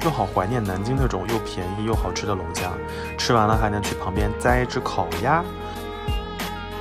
[0.00, 2.72] 就好怀念南京那种又便宜又好吃的龙虾，
[3.16, 5.44] 吃完了还能去旁边摘一只烤鸭。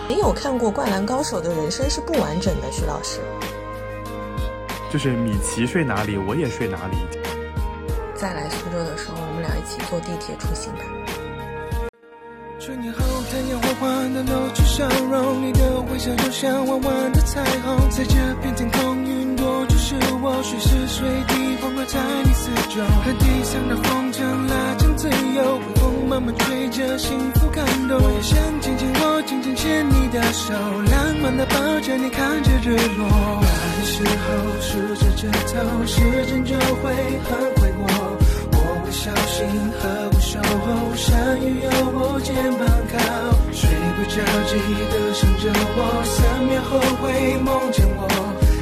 [0.09, 3.19] 没有看过《灌篮高手》的人生是不完整的，徐老师。
[4.91, 6.97] 就是米奇睡哪里，我也睡哪里。
[8.15, 10.81] 再来苏州的时候，我们俩一起坐地铁出行吧。
[13.81, 22.83] 春年后，太阳缓缓地露出笑容，你的微笑就像弯弯的彩虹，在这片天空，云朵就是我，随时随地环绕在你四周。
[23.01, 27.97] 和地上的风筝拉长自由，微风慢慢吹着，幸福感动。
[27.99, 33.09] 我也想紧紧握，紧紧牵你的手，浪漫的抱着你，看着日落。
[33.41, 35.57] 来的时候数着指头，
[35.87, 36.53] 时间就
[36.85, 36.93] 会
[37.25, 37.81] 很快过。
[38.53, 39.49] 我会小心
[39.81, 42.61] 呵护守候，下雨有我肩膀
[42.93, 42.99] 靠，
[43.61, 44.15] 睡不着
[44.49, 44.57] 记
[44.89, 46.17] 得想着我，三
[46.49, 48.01] 秒后会梦见我，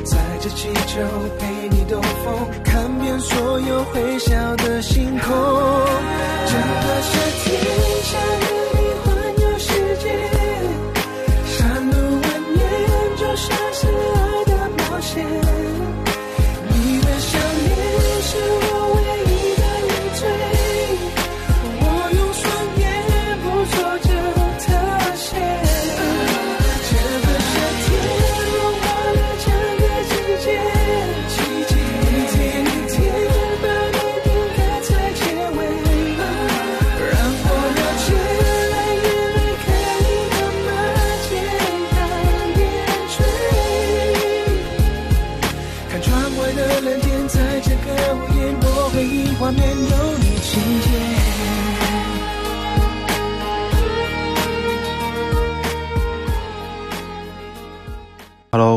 [0.03, 0.99] 载着气球
[1.39, 2.27] 陪你兜风，
[2.65, 5.31] 看遍所有会笑的星空。
[6.47, 7.47] 整个夏天，
[8.03, 8.11] 下
[8.43, 9.07] 雨你环
[9.39, 9.71] 游世
[10.03, 10.05] 界，
[11.45, 11.57] 山
[11.89, 12.59] 路蜿蜒，
[13.15, 15.15] 就像是爱的冒险。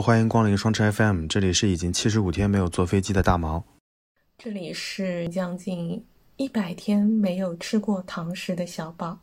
[0.02, 3.62] 欢迎光临双车 FM，这里是已经七十五天没有坐飞机的大毛。
[4.36, 6.04] 这里是将近
[6.36, 9.20] 一百天没有吃过堂食的小宝。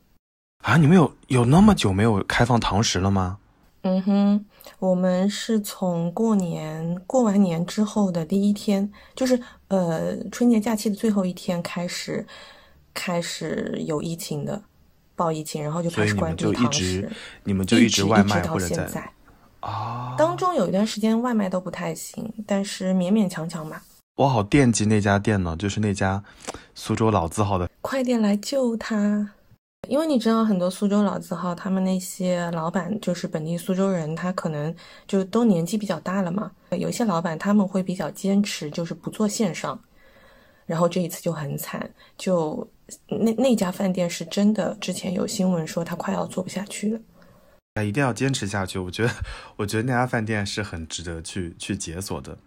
[0.64, 3.39] 啊，你们有有那么久没有开放堂食了吗？
[3.82, 4.45] 嗯哼，
[4.80, 9.38] 我们是从过年过完年之后的第一天，就是
[9.68, 12.26] 呃春节假期的最后一天开始，
[12.94, 14.62] 开始有疫情的，
[15.18, 17.12] 报疫情，然后就开始关所以你们就闭堂一直食，
[17.44, 19.12] 你们就一直外卖到或者在现在。
[19.59, 23.83] 啊，当中有一段时间外卖都不太行，但是勉勉强强吧。
[24.15, 26.23] 我好惦记那家店呢，就是那家
[26.75, 27.70] 苏州老字号的。
[27.81, 29.31] 快点来救他！
[29.87, 34.75] 因为你知道，很多苏州老字号，他们那些老板就是本地苏州人，他可能
[35.08, 36.52] 就都年纪比较大了嘛。
[36.71, 39.80] 有一些老板他们会比较坚持，就是不做线上。
[40.65, 42.67] 然后这一次就很惨，就
[43.08, 46.99] 那那家饭店是真的，之前有新闻说他快要做不下去了。
[47.80, 48.78] 哎，一定要坚持下去。
[48.78, 49.14] 我觉得，
[49.56, 52.38] 我觉得那家饭店是很值得去去解锁的。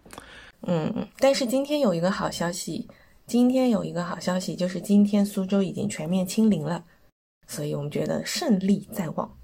[0.67, 2.87] 嗯，但是今天有一个好消息，
[3.25, 6.83] 今天有一个好消息，就是今天苏州已经全面清零了，
[7.47, 9.35] 所以我们觉得胜利在望。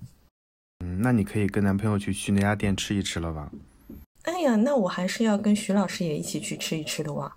[0.86, 3.52] 嗯，那你可以跟男朋友去去那家店吃一吃了吧？
[4.24, 7.36] 哎呀，那我还是要跟徐老师也一起去吃一吃的哇！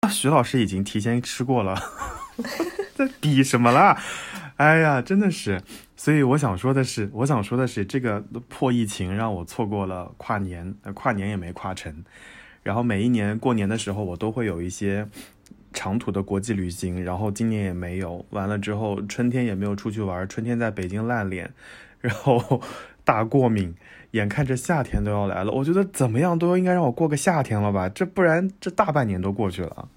[0.00, 1.80] 啊徐老师已经提前吃过了，
[2.96, 4.02] 在比什么啦？
[4.60, 5.62] 哎呀，真的是。
[5.96, 12.04] 所以我想说的是，我想说的是，这个破疫情让我错过了跨年，跨年也没跨成。
[12.62, 15.08] 然后每一年过年的时候，我都会有一些
[15.72, 18.22] 长途的国际旅行，然后今年也没有。
[18.32, 21.50] 完了之后，春天也没有出去玩，春天在北京烂脸，
[22.02, 22.60] 然后
[23.02, 23.74] 大过敏，
[24.10, 29.88] 眼看着夏天都要来了，我觉得怎么样都应该让我过个夏天了吧，这不然这大半年都过去了。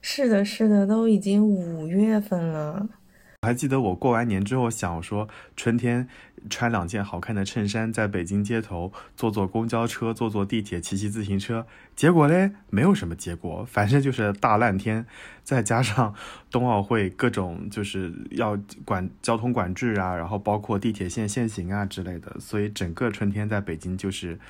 [0.00, 2.88] 是的，是的，都已经五月份了。
[3.46, 6.08] 我还记得我过完年之后想说，春天
[6.50, 11.64] 穿两件好看的衬衫，在北京街头坐坐公交车、坐坐地铁、骑骑自行车。
[11.94, 15.06] 结果嘞，没有什么结果，反正就是大烂天，
[15.44, 16.12] 再加上
[16.50, 24.40] 冬奥会各种就是要管交通管制啊，然后包括地铁线限行啊之类的，所以整个春天在北京就是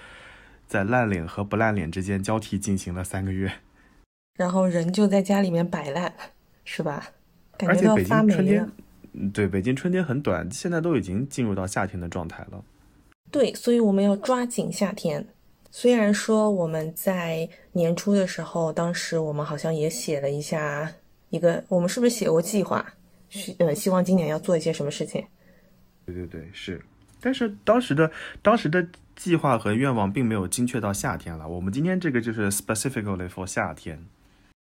[0.67, 3.53] 在烂脸和不烂脸之间交替进行了三个月。
[4.39, 6.15] 然后人就在家里面摆烂，
[6.65, 7.09] 是吧？
[7.59, 8.69] 感觉都发霉了
[9.33, 12.63] 对，北京春天很短，现在都已经进入到夏天的状态了。
[13.31, 15.27] 对，所以我们要抓紧夏天。
[15.71, 20.91] 虽然说我们在年初的时候，当时我们好像也写了一下
[21.31, 22.85] 一个，我们是不是写过计划？
[23.29, 25.25] 希呃，希望今年要做一些什么事情？
[26.07, 26.81] 对对对，是。
[27.21, 28.11] 但是当时的
[28.41, 28.87] 当时的
[29.17, 31.49] 计划和愿望并没有精确到夏天了。
[31.49, 33.99] 我们今天这个就是 specifically for 夏天。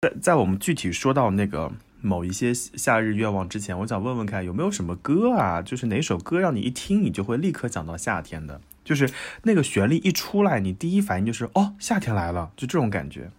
[0.01, 9.09] 在在我们具体说到那个某一些夏日愿望之前，我想问问看有没有什么歌啊，就是哪首歌让你一听你就会立刻想到夏天的，就是
[9.43, 13.29] 那个旋律一出来，你第一反应就是哦夏天来了，就这种感觉。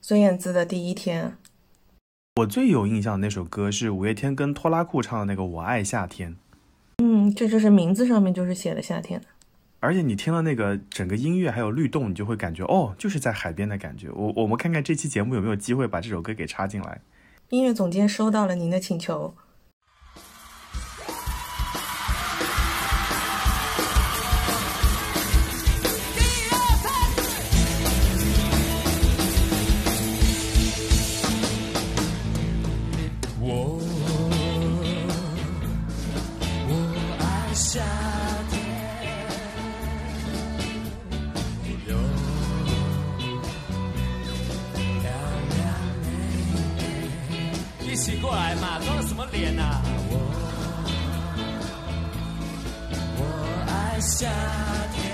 [0.00, 1.36] 孙燕姿的第一天，
[2.36, 6.32] 我最有印象的那首歌是五月天跟拖拉库唱的那个《我爱夏天》。
[7.04, 9.26] 嗯，这就是名字上面就是写的夏天的。
[9.78, 14.08] 而且你听了那个整个音乐还有律动，你就会感觉哦，就是在海边的感觉。
[14.10, 17.00] 我我们看看这期节目有没有机会把这首歌给插进来。
[17.52, 19.34] 音乐总监收到了您的请求。
[49.34, 50.14] 我
[53.16, 53.20] 我
[53.66, 54.28] 爱夏
[54.92, 55.11] 天，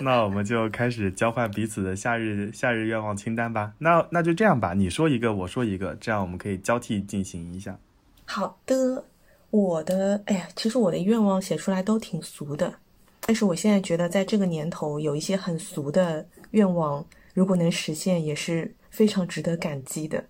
[0.04, 3.72] 那我们就开始交换彼此的夏日夏日愿望清单吧。
[3.78, 7.78] 那那就这样吧，你说一个，我说一个，这样我们可以交替进行一下。
[8.24, 9.04] 好的，
[9.50, 12.72] 我的，哎呀，其实我的愿望写出来都挺俗的，
[13.20, 17.04] 但是我现在觉得在这个年头，有一些很俗的愿望，
[17.34, 20.24] 如果能实现，也是非常值得感激的。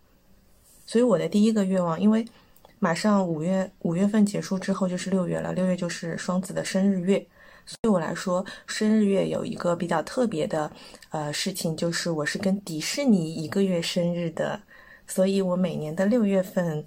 [0.84, 2.25] 所以我的第一个愿望，因为
[2.78, 7.25] 马上五月五月份结束之后就是六月了，六月就是双子的生日月。
[7.82, 10.70] 对我来说，生日月有一个比较特别的
[11.10, 14.60] 呃事情，就是我是跟迪士尼一个月生日的，
[15.06, 16.84] 所以我每年的六月份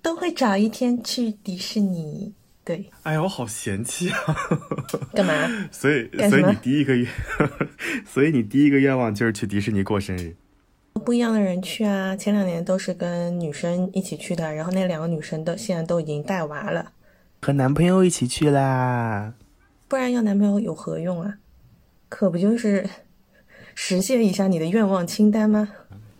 [0.00, 2.34] 都会找一天去迪士尼。
[2.64, 4.36] 对，哎呀，我好嫌弃啊！
[5.12, 5.32] 干嘛？
[5.72, 7.08] 所以所以你第一个愿，
[8.06, 10.36] 所以你第一个愿望就是去迪士尼过生日。
[11.04, 12.14] 不一样的人去啊！
[12.14, 16.92] 前两年都是跟女生一起去的，然后那两个女生都现在都已经带娃了，
[17.40, 19.34] 和男朋友一起去啦。
[19.92, 21.36] 不然要男朋友有何用啊？
[22.08, 22.88] 可不就是
[23.76, 25.68] 实现一下你的愿望清单吗？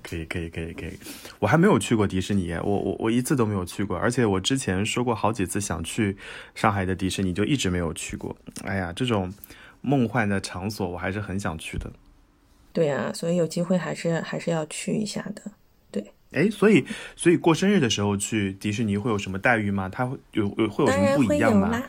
[0.02, 0.92] 可以可以可以可以，
[1.38, 6.14] 我还没有去过迪士尼，我我我一次都没有去过，而且我之前说过好几次想去
[6.54, 8.36] 上海的迪士尼，就一直没有去过。
[8.62, 9.32] 哎呀，这种
[9.80, 11.90] 梦幻的场所，我还是很想去的。
[12.74, 15.50] 对啊，所以有机会还是还是要去一下的。
[15.90, 16.84] 对哎，所以
[17.16, 19.88] 所以过生日的时候去迪士尼会有什么待遇吗？
[19.88, 21.82] 它会有有会有什么不一样吗？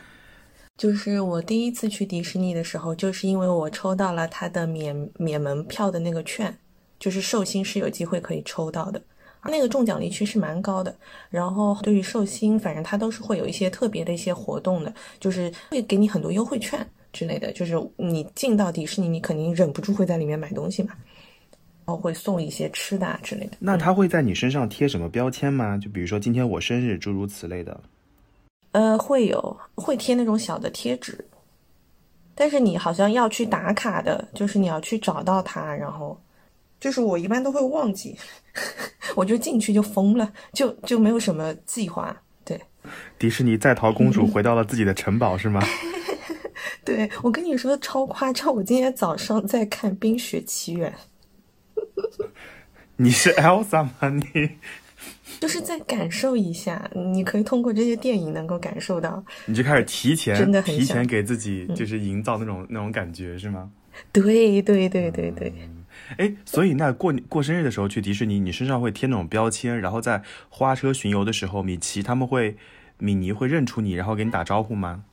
[0.76, 6.56] 就是我第一次去迪士尼的时候，就是因为我抽到了它的免免门票的那个券，
[6.98, 9.00] 就是寿星是有机会可以抽到的。
[9.46, 10.96] 那个中奖率其实蛮高的，
[11.28, 17.52] 然后对于寿星，反正它都是会有一些特别的一些活动的，就是会给你很多优惠券之类的。
[17.52, 20.94] 就是你进到迪士尼，你肯定忍不住会在里面买东西嘛，
[21.84, 23.52] 然后会送一些吃的啊之类的。
[23.60, 25.76] 那他会在你身上贴什么标签吗？
[25.76, 27.78] 就比如说今天我生日，诸如此类的。
[28.74, 31.24] 呃，会有会贴那种小的贴纸，
[32.34, 36.20] 但是你好像要去打卡的，就是你要去找到它，然后
[36.80, 38.18] 就是我一般都会忘记，
[39.14, 42.20] 我就进去就疯了，就就没有什么计划。
[42.44, 42.60] 对，
[43.16, 45.62] 迪士尼在逃公主回到了自己的城堡是吗？
[46.84, 50.92] 对我跟你说超夸张，我今天早上在看《冰雪奇缘》，
[52.96, 53.92] 你是 Elsa 吗？
[54.10, 54.50] 你
[55.40, 63.70] 就是在感受一下，你可以通过这些电影能够感受到，你就开始提前真的很提前给自己就是营造那种、那种感觉是吗？
[64.12, 65.52] 对对对对对。
[66.18, 72.56] 哎，所以那过过生日的时候去迪士尼，你身上会贴那种标签，然后在花车巡游的时候，米奇他们会，
[72.98, 75.04] 米妮会认出你，然后给你打招呼吗？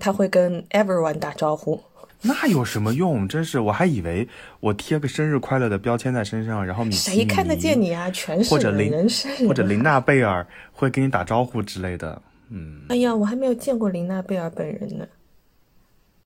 [0.00, 1.82] 他会跟 everyone 打招呼，
[2.22, 3.28] 那有什么用？
[3.28, 4.28] 真是，我还以为
[4.60, 8.10] 我贴个生日快乐的标签在身上，然后米奇、谁看得见你啊？
[8.10, 12.20] 全是人或者琳人生人或者林娜贝尔会跟你打招呼之类的。
[12.50, 15.06] 嗯，哎呀，我还没有见过林娜贝尔本人呢。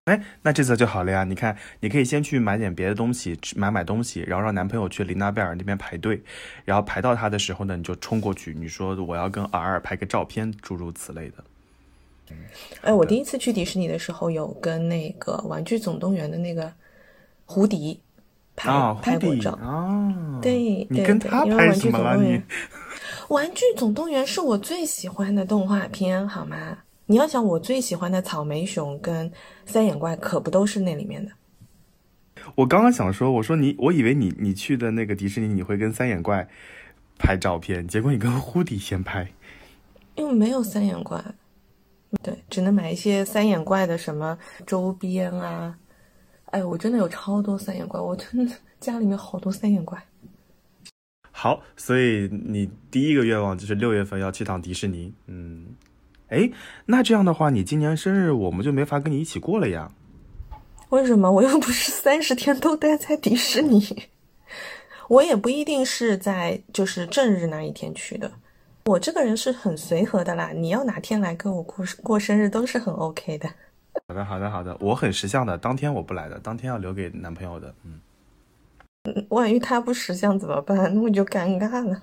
[0.06, 1.22] 哎，那这次就好了呀！
[1.22, 6.20] 你看，你可以先去买点别的东西，买买东西，然后让男朋友去林娜贝尔那边排队，
[6.64, 11.44] 然后排到他的时候呢，你就冲过去，你说我要跟 R 拍个照片，诸如此类的。
[12.80, 16.72] 哎，我第一次去迪士尼的时候，有跟那个《玩具总动员》的那个
[17.44, 18.00] 胡迪
[18.56, 19.52] 拍、啊，拍过照。
[19.52, 22.16] 啊，对你对对跟他拍什么了？
[22.16, 22.42] 你总动员
[23.28, 26.78] 玩具总动员》是我最喜欢的动画片，好吗？
[27.06, 29.30] 你要想，我最喜欢的草莓熊跟
[29.66, 31.32] 三眼怪，可不都是那里面的？
[32.54, 36.48] 我刚刚想说，我说你，我以为你你去的那个迪士尼，你会跟三眼怪
[37.18, 39.28] 拍照片，结果你跟胡迪先拍。
[40.14, 41.22] 因为没有三眼怪，
[42.20, 45.76] 对，只能买一些三眼怪的什么周边啊。
[46.46, 50.02] 哎，我真的有超多三眼怪，我真的家里面好多三眼怪。
[51.30, 55.14] 好，所以你第一个愿望就是六月份要去趟迪士尼。
[55.26, 55.68] 嗯，
[56.28, 56.50] 哎，
[56.84, 59.90] 那这样的话，你今年生日我们就没法跟你一起过了呀。
[60.90, 61.32] 为什么？
[61.32, 64.10] 我又不是三十天都待在迪士尼，
[65.08, 68.30] 我也不一定是在就是正日那一天去的。
[68.84, 73.48] 我这个人是很随和的啦，你要哪天来跟我过过生日都是很 OK 的。
[74.08, 77.72] 好的，好的，好的，我很识相的，当天我不来的，当天要留给男朋友的。
[77.84, 78.00] 嗯，
[79.28, 80.92] 万一他不识相怎么办？
[80.94, 82.02] 那我就尴尬了。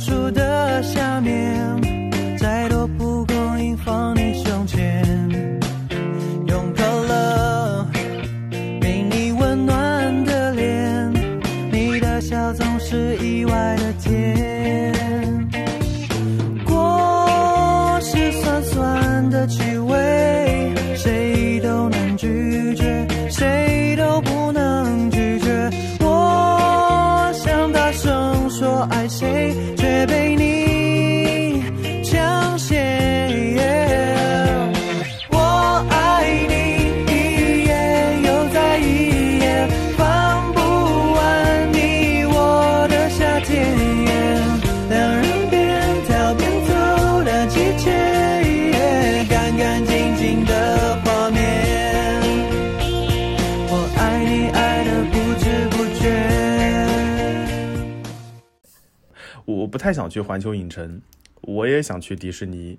[0.00, 0.49] 树的
[59.80, 61.00] 太想去环球影城，
[61.40, 62.78] 我也想去迪士尼。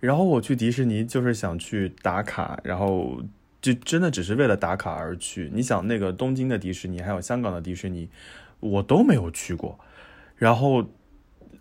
[0.00, 3.22] 然后我去迪士尼就是想去打卡，然后
[3.62, 5.48] 就真的只是为了打卡而去。
[5.54, 8.08] 你想那个东京的迪士尼，还有香港的迪士尼，
[8.58, 9.78] 我都没有去过。
[10.36, 10.84] 然后，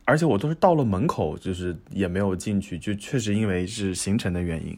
[0.06, 4.76] 而且我都是到了门口，就是也没有进去，就确实因为是行程的原因，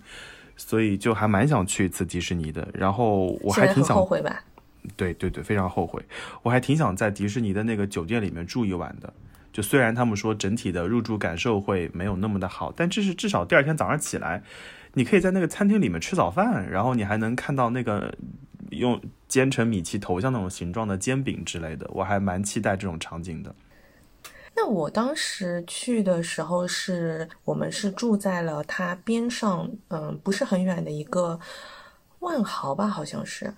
[0.58, 2.68] 所以就还蛮想去一次迪士尼的。
[2.74, 4.44] 然后我还挺想后悔吧？
[4.98, 6.04] 对对对，非常后悔。
[6.42, 9.14] 我还挺想在迪士尼的那个酒店里面住一晚的。
[9.52, 14.44] 就虽然他们说整体的入住感受会没有那么的好，但这是至少第二天早上起来，
[14.94, 18.14] 你可以在那个餐厅里面吃早饭，然后你还能看到那个
[18.70, 21.90] 用煎成米奇头像那种形状的煎饼之类的。
[21.94, 23.54] 我还蛮期待这种场景的。
[24.54, 31.40] 那我当时去的时候是，我们是住在了它边上，嗯，不是很远的一个
[32.20, 33.54] 万豪吧，好像是，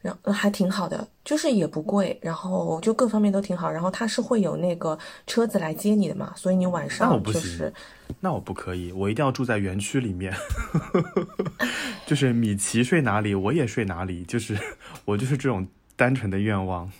[0.00, 7.72] 然后还挺好的，就是也不贵，然后就各方面都挺好，然后它是会有那个车子来接你的嘛，所以你晚上就是
[8.20, 10.32] 那我不可以，我一定要住在园区里面，
[12.06, 14.56] 就是米奇睡哪里，我也睡哪里，就是
[15.04, 16.90] 我就是这种单纯的愿望。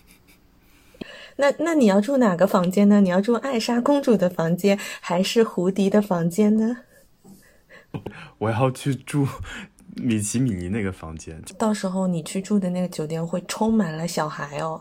[1.36, 3.00] 那那你要住哪个房间呢？
[3.00, 6.78] 你要住艾莎公主的房间，还是胡迪的房间呢？
[8.38, 9.26] 我要去住
[10.00, 11.40] 米奇米妮那个房间。
[11.58, 14.80] 到时候你去住的那个酒店会充满了小孩哦。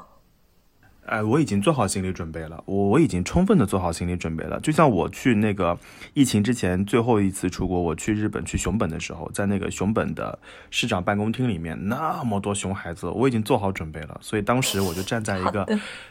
[1.08, 4.60] 哎，我已经做好心理准备了，我我已经充分的做好心理准备了。
[4.60, 5.80] 就像我去那个
[6.14, 10.38] 疫情之前最后一次出国，我去日本去熊本的时候，在那个熊本的
[10.70, 14.20] 市长办公厅里面，那么多熊孩子，我已经做好准备了。
[14.22, 15.66] 所以当时我就站在一个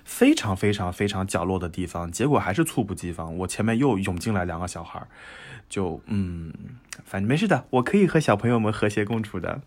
[0.06, 5.06] 非常非常非常角落的地方，结果还是猝不及防，我前面又涌进来两个小孩儿，
[5.68, 6.52] 就嗯，
[7.04, 9.60] 反正没事的，我可以和小朋友们和谐共处的。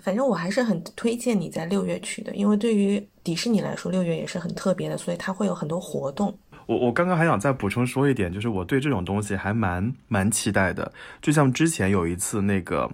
[0.00, 6.36] 反正我还是很推荐你在六月去的，因为对于迪士尼来说，六月也是很特别的，所以它会有很多活动。
[6.64, 10.90] 我我刚刚还想再补充说一点，就是我对这种东西还蛮蛮期待的。
[11.20, 12.90] 就像之前有一次那个，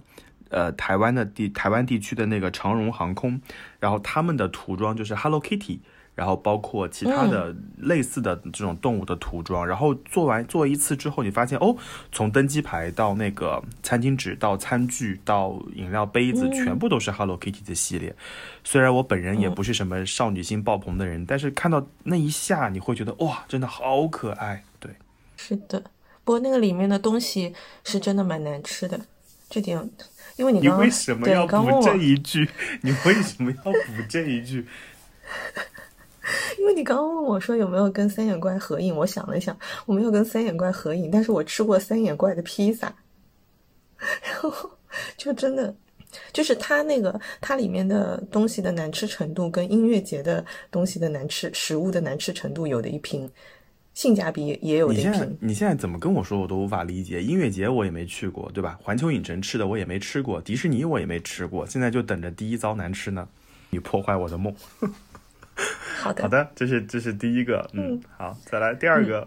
[0.48, 3.40] 呃，台湾的地台湾地区的那个长荣航空，
[3.78, 5.78] 然后他们的涂装就是 Hello Kitty。
[6.16, 11.76] 然后包括其他的类似的这种动物的涂装，然后做完做一次之后，你发现哦，
[12.10, 18.16] 从登机牌到那个餐巾纸到餐具到饮料杯子，全部都是 Hello Kitty 的系列。
[18.64, 24.64] 虽然我本人也不是什么少女心爆棚的人，但是看到那一下，你会觉得哇，真的好可爱。
[24.80, 24.90] 对，
[25.36, 25.78] 是的。
[26.24, 27.54] 不过那个里面的东西
[27.84, 28.98] 是真的蛮难吃的，
[29.50, 29.78] 这点，
[30.36, 32.48] 因为你你为什么要补这一句？
[32.80, 34.66] 你为什么要补这一句？
[36.58, 39.56] 因为你刚刚问我说有没有跟三眼怪合影，我想了想，
[39.86, 42.92] 我没有跟三眼怪合影，但是我吃过三眼怪的披萨，
[43.98, 44.52] 然后
[45.16, 45.74] 就真的
[46.32, 53.30] 就是它那个它里面的东西的难吃程度跟音乐节的东西的难吃食物的难吃程度有的一拼，
[53.94, 55.10] 性价比也有的一拼。
[55.10, 57.22] 你现在你现在怎么跟我说我都无法理解。
[57.22, 58.76] 音乐节我也没去过，对吧？
[58.82, 63.28] 环球影城吃的我也没吃过，迪士尼我也没吃过，现在就等着第一遭难吃呢。
[63.68, 64.54] 你破坏我的梦。
[65.96, 69.26] 好的，好的，这是这是第一个，嗯，好，再来第二个，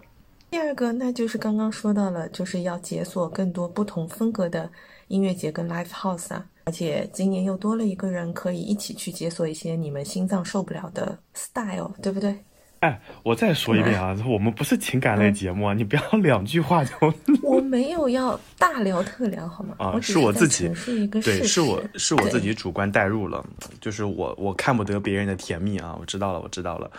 [0.50, 4.70] 第二个那就是刚刚说到了，就是要解锁更多不同风格的
[5.08, 12.36] 音乐节跟 live house 啊，而且今年又多了一个人可以一起去解锁一些你们心脏受不了的 style，对不对？
[12.80, 16.92] 哎，我再说一遍啊， 我们不是情感类节目啊，你不要两句话就。
[17.44, 19.76] 我没有要大聊特聊，好吗？
[19.78, 23.46] 啊，是我自己，是一个对，是我是我自己主观代入了，
[23.82, 26.90] 就是我我看不得别人的甜蜜啊，我知道了，我知道了。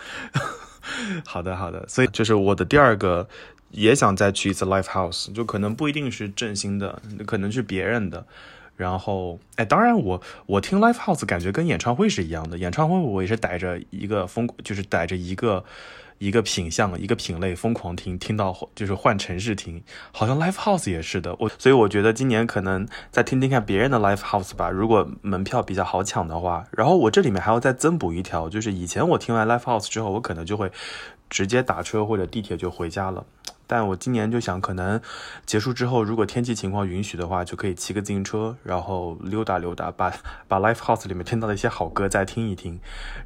[1.25, 3.27] 好的好的，所以就是我的第二个
[3.71, 8.23] 也想再去一次 live house，就可能不一定是振兴的，可能是别人的。
[8.81, 12.57] 然后，哎，当然，我我听 live house 感觉跟演唱会是一样的。
[12.57, 15.63] 演唱会我也是逮着一个疯，就是逮着一个
[16.17, 19.83] 一个品相、一个品类疯狂听，听到就是换城市听。
[20.11, 21.35] 好像 live house 也是的。
[21.37, 24.71] 我所以我觉得今年可能再听听看别人的 live house 吧。
[24.71, 30.71] 如果门票比较好抢的话，然后我这里面还要再增补一条，就是以前我听完 live house 之后，我可能就会
[31.29, 33.23] 直接打车或者地铁就回家了。
[33.71, 34.99] 但我今年就想，可能
[35.45, 40.13] 结束之后，如果天气情况允许的话，就可以骑个自行车，然后溜达溜达，把
[40.45, 42.77] 把 live house 里面听到的一些好歌再听一听，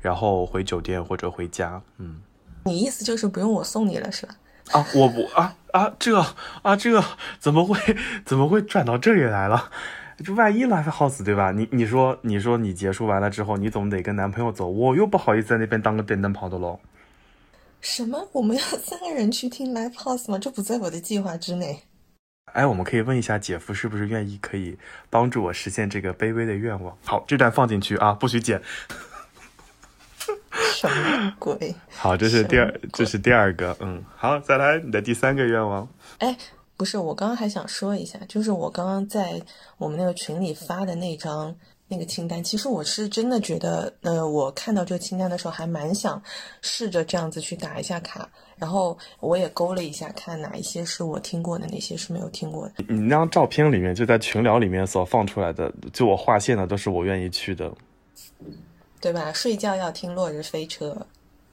[0.02, 1.82] 然后回酒店或者回家。
[1.98, 2.18] 嗯，
[2.66, 4.36] 你意思就是不用我送你了是吧？
[4.72, 6.16] 啊，我不啊啊这
[6.62, 7.04] 啊这
[7.40, 9.72] 怎么会怎么会转到这里来了？
[10.24, 11.52] 这万一 live house 对吧？
[11.54, 16.80] 你你说你说你结束完了之后，你总得跟男朋友走，我又不好意思在那边当个电灯泡的喽。
[17.86, 18.28] 什么？
[18.32, 20.39] 我们要 三个人去听 live house 吗？
[20.39, 21.84] 这不在我的计划之内。
[22.54, 24.76] 哎，我们可以问一下姐夫是不是愿意可以
[25.12, 26.98] 帮助我实现这个卑微的愿望。
[27.06, 28.60] 好，这段放进去啊，不许剪。
[30.74, 31.76] 什么鬼？
[31.91, 33.78] 好，这是第二，这是第二个。
[33.80, 35.88] 嗯，好，再来你的第三个愿望。
[36.17, 36.36] 哎，
[36.76, 39.39] 不是，我刚刚还想说一下，就是我刚刚在
[39.78, 41.56] 我们那个群里发的那张。
[41.88, 46.21] 那个清单，其实我是真的觉得，呃，我看到这个清单的时候，还蛮想
[46.62, 52.74] 试着这样子去打一下卡，然后我也勾了一下，看哪一些是我听过的，哪些是没有听过的。
[52.89, 57.71] 你那张照片里面，就在群聊里面所放出来的，就我划线的，都是我愿意去的，
[59.00, 59.32] 对吧？
[59.32, 60.89] 睡觉要听《落日飞车》。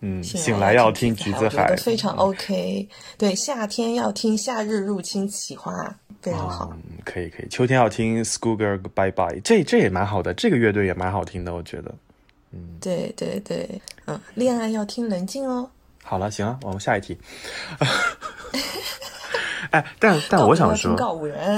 [0.04, 2.88] 嗯，醒来要听橘子海，非常 OK。
[3.16, 5.72] 对，夏天要听夏日入侵企划，
[6.20, 6.76] 非常好。
[7.04, 11.94] 可以可以，秋天要听 Schoolgirl Bye Bye，这这也蛮好的，这个乐队也蛮好听的，我觉得。
[12.50, 15.70] 嗯，对对对，嗯，恋爱要听冷静哦。
[16.02, 17.16] 好了，行了，我们下一题。
[19.70, 20.96] 哎，但 但我想说，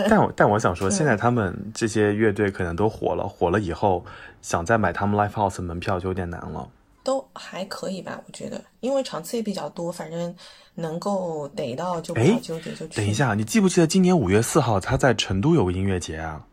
[0.06, 4.04] 但但我想说，现在他们这些乐队可能都火了，火了以后
[4.42, 6.68] 想再买他们 Live House 门票就有点难了。
[7.04, 10.34] 都还可以吧，我觉得，因为场次也比较多，反正
[10.74, 12.96] 能够逮到就不纠结就去。
[12.96, 16.46] 等一下，你记不记得今年五月四号他在成都有个音乐节啊？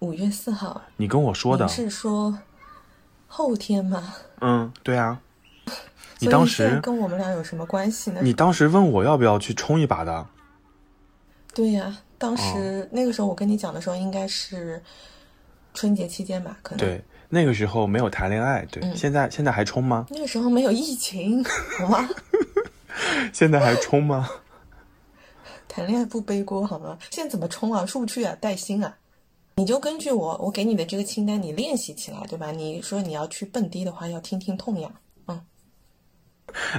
[0.00, 2.36] 五月四号，你跟我说的是说
[3.28, 4.14] 后天吗？
[4.40, 5.20] 嗯，对啊。
[6.18, 8.20] 你当时跟我们俩有什么关系呢？
[8.22, 10.26] 你当时问我要不要去冲一把的。
[11.54, 14.82] 对呀，当时那个时候我跟你讲的时候，应该是
[15.72, 16.58] 春节期间吧？
[16.62, 17.02] 可能对。
[17.32, 20.04] 那个时候没有谈恋爱，对，现在现在还冲吗？
[20.10, 21.44] 那个时候没有疫情，
[21.78, 22.08] 好吗？
[23.32, 24.28] 现在还冲吗？
[25.68, 26.98] 谈恋爱不背锅好吗？
[27.08, 27.86] 现在怎么冲啊？
[27.86, 28.36] 出不去啊？
[28.40, 28.96] 带薪啊？
[29.54, 32.50] 你就根据我我给你的这个清单，你练习起来，对吧？
[32.50, 34.92] 你说你要去蹦迪的话，要听听痛痒，
[35.28, 35.40] 嗯。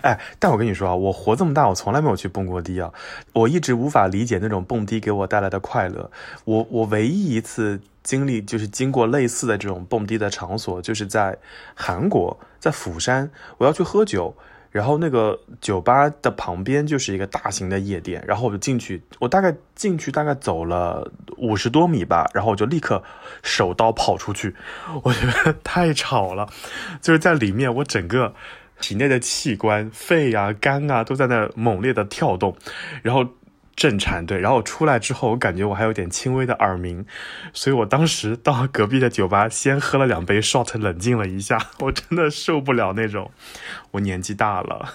[0.01, 2.93] 哎，但我跟你说啊，我活这么大，我从来没有去蹦过迪啊，
[3.31, 6.11] 我一直无法理解那种蹦迪给我带来的快乐。
[6.43, 7.79] 我我唯一一次。
[8.03, 11.37] 经历就是经过类似的这种蹦迪的场所，就是在
[11.75, 14.35] 韩国，在釜山，我要去喝酒。
[14.71, 23.03] 然后那个酒吧的旁边就是一个大型的夜店，然后我就进去，我大概进去大概走了五十多米吧，然后我就立刻
[23.43, 24.55] 手刀跑出去，
[25.03, 26.47] 我觉得太吵了，
[27.01, 28.33] 就是在里面我整个
[28.79, 32.55] 体内的器官，肺啊、肝啊都在那猛烈的跳动，
[33.03, 33.27] 然后。
[33.81, 37.03] 震颤，对，然后我出来之后，我感觉我还有点轻微的耳鸣，
[37.51, 41.57] 所以我当时到隔壁的酒吧，先喝了两杯 shot，冷静了一下。
[41.81, 43.31] 我真的受不了那种，
[43.89, 44.93] 我年纪大了。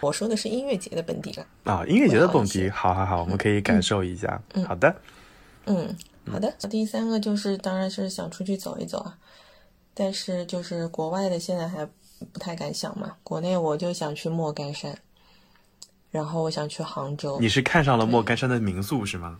[0.00, 4.42] 我说的是音乐节的蹦迪了啊，音乐节的蹦迪，好好好，我们可以感受一下。
[4.54, 4.96] 嗯好的，
[5.66, 5.96] 嗯，
[6.28, 6.52] 好的。
[6.68, 9.16] 第三个就是，当然是想出去走一走啊，
[9.94, 11.86] 但是就是国外的现在还
[12.32, 14.98] 不太敢想嘛，国内我就想去莫干山。
[16.16, 17.38] 然后我想去杭州。
[17.38, 19.38] 你是看上了莫干山的民宿是吗？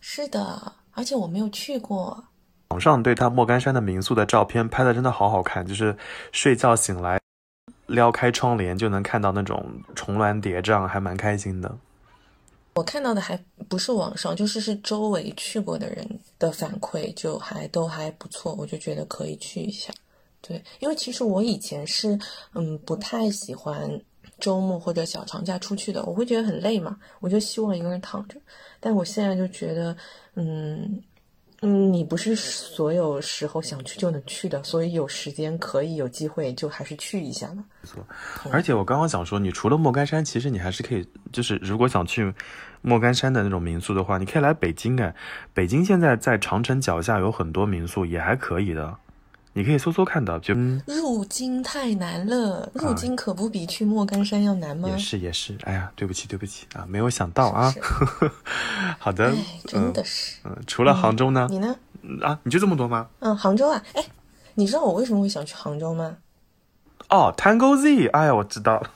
[0.00, 2.24] 是的，而且我没有去过。
[2.70, 5.96] 网上对他莫干山的民宿的照片拍的真的好好看，就是
[6.32, 7.20] 睡觉醒来，
[7.86, 11.78] 撩开窗帘就能看到那种重峦叠嶂，还蛮开心的。
[12.74, 19.92] 我看到的还不是网上，就是是周围去过的人的反馈，就还都还不错，我就觉得可以去一下。
[20.40, 22.18] 对，因为其实我以前是
[22.54, 23.88] 嗯不太喜欢。
[24.38, 28.38] 周末或者小长假出去的，我会觉得很累嘛，我就希望一个人躺着。
[28.80, 29.96] 但我现在就觉得，
[30.34, 31.02] 嗯
[31.62, 37.64] 嗯，你不是所有时候想去就能去的，所以有时间可以有机会就还是去一下嘛。
[37.80, 38.06] 没错，
[38.52, 42.32] 而且我刚刚想说，你除了莫干山，其实你还是可以，就是如果想去
[42.82, 45.14] 莫干山的那种民宿的话，你可以来北京哎，
[45.54, 48.94] 北京现在在长城脚下有很多民宿，也还可以的。
[49.56, 54.86] 你可以搜搜看的，就入京太难了，入京可不比去莫干山要难吗？
[54.86, 57.72] 也是也是，哎呀，对不起对不起啊，没有想到啊。
[59.00, 59.32] 好的，
[59.64, 61.46] 真的是，嗯，除了杭州呢？
[61.50, 61.74] 你呢？
[62.20, 63.08] 啊，你就这么多吗？
[63.20, 64.04] 嗯，杭州啊，哎，
[64.56, 66.18] 你知道我为什么会想去杭州吗？
[67.08, 68.90] 哦，Tango Z，哎呀，我知道了。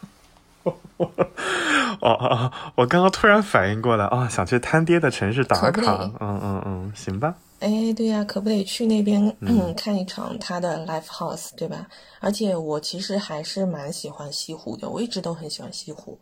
[0.98, 1.08] 哦
[2.02, 6.12] 哦，我刚刚突然反应过来啊，想去摊爹的城市打卡。
[6.20, 7.34] 嗯嗯嗯，行吧。
[7.60, 11.86] 哎，对呀，可不得去那边嗯 看一场他的 live house，对吧？
[12.18, 16.18] 而且我其实还是蛮喜欢西湖的，我一直都很喜欢西湖。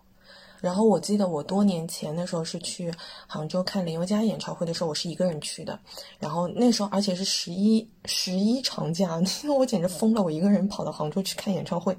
[0.60, 2.92] 然后我记得我多年前的时候是去
[3.28, 5.78] 杭州看林宥嘉演唱会的时候，我是一个人去的。
[6.18, 9.20] 然后那时候而且是十一十一长假，
[9.56, 11.96] 我简直疯了，我一个人跑到杭州去看演唱会。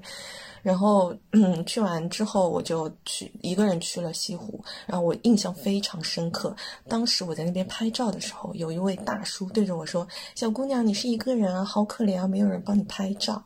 [0.62, 6.54] 然后，嗯，去完之后我就去一个人去了西湖，然后我印象非常深刻。
[6.88, 13.42] 当时我在那边拍照的时候，有一位大叔对着我说：“小姑娘，你是一个人啊，好可怜啊，没有人帮你拍照。”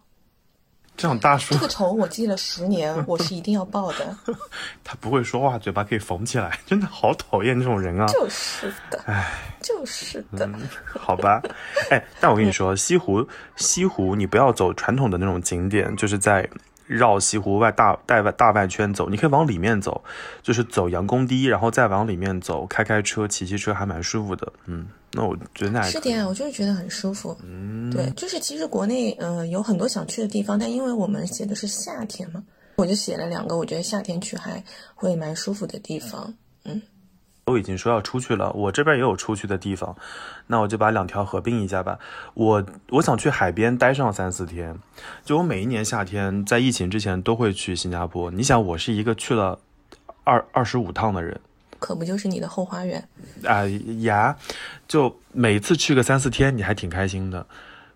[0.96, 4.16] 这种大叔，这个仇我记了十年，我是一定要报的。
[4.84, 8.06] 他不会说话，嘴巴可以缝起来，真的好讨厌这种人啊！
[8.06, 10.48] 就是的，哎，就是的。
[10.86, 11.42] 好吧，
[11.90, 16.48] 哎，但我跟你说，西湖，西湖，你不要走传统的那种景点，就是在。
[16.86, 20.04] 绕西湖外大带外大外圈走，你可以往里面走，
[20.42, 24.52] 就是走杨公堤，然后再往里面走，开开车、骑骑车还蛮舒服的。
[24.66, 27.36] 嗯，那我觉得那是的，我就是觉得很舒服。
[27.42, 32.42] 嗯，对，就是其实国内呃有很多想去的地方，但因为我们写的是夏天嘛，
[32.76, 34.62] 我就写了两个，我觉得夏天去还
[34.94, 36.34] 会蛮舒服的地方。
[36.64, 36.80] 嗯。
[37.44, 39.94] 都已经说要出去了，我这边也有出去的地方，
[40.46, 41.98] 那我就把两条合并一下吧。
[42.32, 44.78] 我我想去海边待上三四天，
[45.24, 48.30] 就我每一年夏天在疫情之前都会去新加坡。
[48.30, 49.58] 你想，我是一个去了
[50.24, 51.38] 二二十五趟的人，
[51.78, 53.06] 可不就是你的后花园
[53.44, 53.66] 啊
[54.00, 54.36] 呀？
[54.88, 57.46] 就每次去个三四天，你还挺开心的。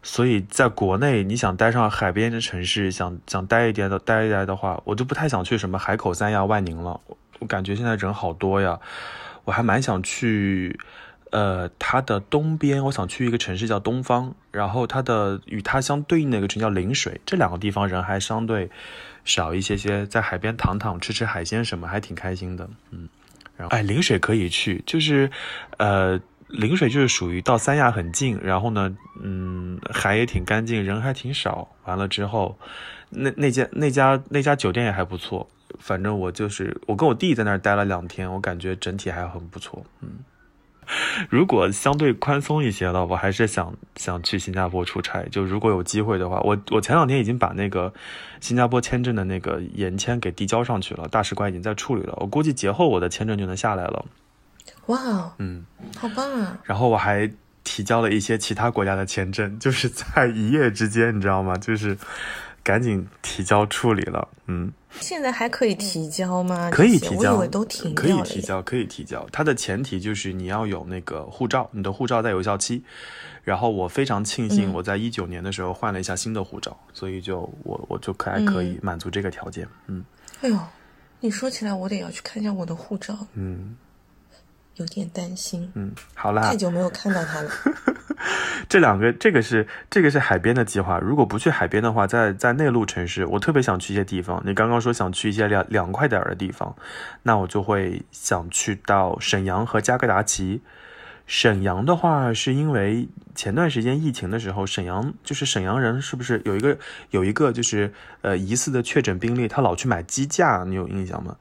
[0.02, 7.00] 所以在国内，你想待上海边的城市，想想待一点的待一待的话，我就不太想去什么海口、三亚、万宁了。
[7.40, 8.78] 我感觉现在人好多呀。
[9.48, 10.78] 我还蛮想去，
[11.30, 18.68] 呃，它的东边，我想去一个城市叫东方，然后它的与它相对应的一个城叫陵水，这两个地方人还相对
[19.24, 23.08] 少一些些，在海边躺躺，吃吃海鲜什么，还挺开心的，嗯，
[23.56, 25.30] 然后哎，陵水可以去，就是，
[25.78, 32.58] 呃，陵水就是属于到三亚很近，然后呢，嗯，海也挺干净，人还挺少，完了之后，
[33.10, 35.48] 那那家那家那家酒店也还不错。
[35.78, 39.84] 反正我就是我跟我弟在那儿待了两天，我感觉整体还很不错。
[40.00, 40.08] 嗯，
[41.28, 45.22] 如果相对宽松一些了，我还是想想去新加坡出差。
[45.24, 47.92] 就如果有机会的话，我我前两天已经把那个
[48.40, 52.14] 新加坡签证的那个延签给递交上去了，大使馆已经在处理了。
[52.16, 54.06] 我估计节后我的签证就能下来了。
[54.86, 55.64] 哇，嗯，
[55.96, 56.58] 好棒啊！
[56.64, 57.30] 然后我还
[57.64, 61.56] 提交了一些其他国家的签证， 就是在一夜之间，你知道吗？
[61.58, 61.96] 就是。
[62.64, 64.28] 赶紧提交处理了。
[64.46, 66.68] 嗯，现在还可以提交吗？
[66.70, 68.14] 可以提交，我以为都停了耶。
[68.14, 69.26] 以提交，可以提交。
[69.32, 72.84] 它的前提就是你要有那个护照，你的护照在有效期。
[73.42, 79.66] 然后我非常庆幸，嗯我在一九年的时候换了一下新的护照，所以就我我就可还可以嗯满足这个条件。
[79.86, 80.04] 嗯
[80.42, 80.58] 哎呦，
[81.20, 83.74] 你说起来，我得要去看一下我的护照，嗯
[84.78, 85.70] 有点担心。
[85.74, 87.50] 嗯，好啦太，久没有看到他了。
[88.68, 90.98] 这两个，这个是这个是海边的计划。
[90.98, 94.42] 如果不去海边的话，在在内陆城市，我特别想去一些地方。
[94.44, 96.74] 你刚刚说想去一些凉凉快点儿的地方，
[97.22, 100.60] 那我就会想去到沈阳和加格达奇。
[101.28, 106.78] 沈阳的话，是因为前段时间疫情的时候，沈阳就是沈阳人是不是有一个
[107.10, 111.36] 有一个就是呃疑似的确诊病例，他老去买鸡架，你有印象吗？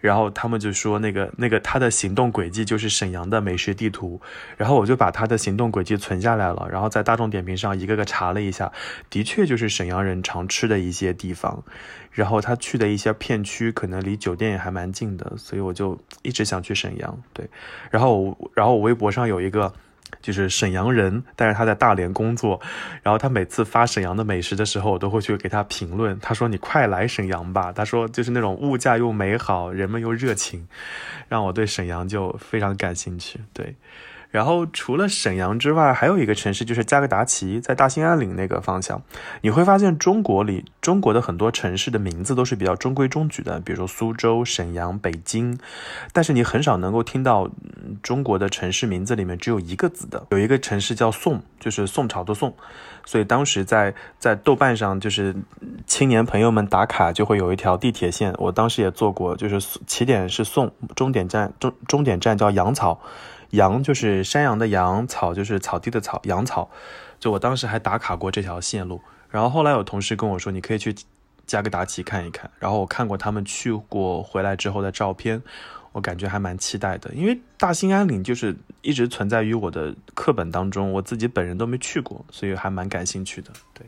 [0.00, 4.20] 然后他们就说那个那个他的行动轨迹就是沈阳的美食地图，
[4.56, 8.72] 然后我就把他的行动轨迹存下来了，然后在大众点评上一个个查了一下，
[9.08, 11.62] 的确就是沈阳人常吃的一些地方，
[12.10, 17.18] 然后他去的一些片区可能离酒店也还蛮近的，所以我就一直想去沈阳。
[17.32, 17.48] 对，
[17.90, 19.72] 然后然后我微博上有一个。
[20.22, 22.58] 就是沈阳人，但是他在大连工作，
[23.02, 26.18] 然后他每次发沈阳的美食的时候，我都会去给他评论。
[26.18, 30.66] 他说：“你快来沈阳吧。”他说：“就是那种物价又美好，人们又热情，
[31.28, 33.76] 让我对沈阳就非常感兴趣。”对，
[34.30, 39.02] 然后除了沈阳之外，还有一个城市就是加格达奇，在大兴安岭那个方向。
[39.40, 45.58] 你会发现中国里中国的很多城市的名字都是比较中规中矩的，比如说苏州、沈阳、北京，
[46.12, 47.48] 但是你很少能够听到、
[48.02, 50.26] 中国的城市名字里面只有一个字的。
[50.30, 52.54] 有一个城市叫宋，就是宋朝的宋，
[53.06, 55.34] 所以当时在在豆瓣上就是
[55.86, 63.00] 青年朋友们打卡就会有一条地铁线，我当时也坐过，就是起点是宋，终点站终终点站叫杨草。
[63.50, 66.70] 羊就是山羊的羊，草就是草地的草，羊草。
[67.18, 70.94] 就我当时还打卡过这条线路，然后后来有同事跟我说，你可以去
[71.46, 72.48] 加格达奇看一看。
[72.60, 75.42] 然后我看过他们去过回来之后的照片，
[75.90, 77.12] 我感觉还蛮期待的。
[77.14, 83.50] 因为大兴安岭就是一直存在于我的课本当中，我自己本人都没去过，所以还蛮感兴趣的。
[83.74, 83.84] 对，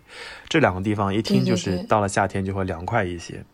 [0.48, 3.44] 这两个地方一听就是到了夏天就会凉快一些，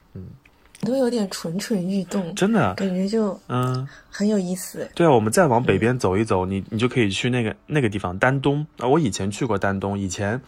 [0.82, 2.74] 都有点蠢蠢欲动，真的。
[2.74, 4.88] 感觉就嗯，很有意思。
[4.94, 8.86] 对啊，我们再往北边走一走，你你就可以去那个那个地方丹东啊。
[8.86, 10.40] 我以前去过丹东，以前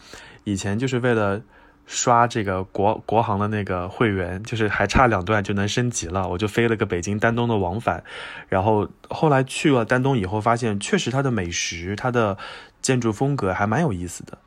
[0.43, 1.41] 以前就是为了
[1.85, 8.03] 刷这个国国航的那个会员，就是还差两段就能升级了，我就飞了个北京丹东的往返。
[8.47, 12.37] 然后后来去了丹东以后，发现确实它的美食、它的
[12.81, 14.37] 建筑风格还蛮有意思的。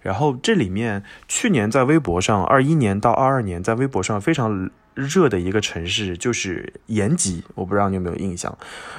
[0.00, 8.56] 然后这里面去年在微博上，二一年到二二年在微博上非常热的一个城市就是延吉，我不知道你有没有印象。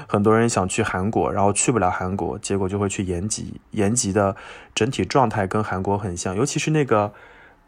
[0.08, 3.60] 很多人想去韩国，然后去不了韩国，结果就会去延吉。
[3.72, 4.36] 延吉的
[4.76, 7.12] 整体状态跟韩国很像，尤其是那个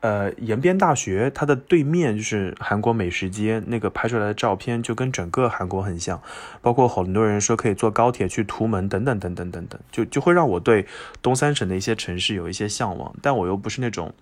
[0.02, 6.22] 呃延边大学，它的对面就是韩国美食街，那个拍出来的照片就跟整个韩国很像。
[6.62, 10.86] 包括很多人说可以坐高铁去图门等等等等等等，就就会让我对
[11.24, 14.14] 东三省的一些城市有一些向往，但我又不是那种。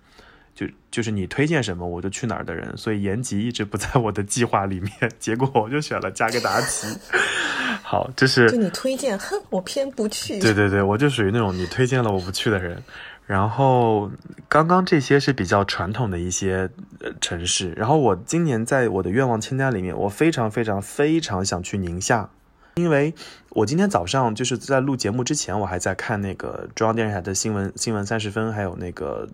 [0.58, 4.90] 就就是你推荐什么我就去哪儿的人，所以延吉一直不在我的计划里面，
[5.20, 6.88] 结果我就选了加格达奇。
[7.80, 10.40] 好，这是就你推荐，哼，我偏不去。
[10.40, 12.82] 对对对，我就属于那种你推荐了我不去的人。
[13.24, 14.10] 然后
[14.48, 16.68] 刚刚这些是比较传统的一些
[17.00, 22.28] 呃城市，然后我今年在我的愿望清单里面，我非常非常非常想去宁夏，
[22.74, 23.14] 因为
[23.50, 29.28] 我今天早上就是在录节目之前，我还在看那个中央电视台的新闻新闻三十分，还有那个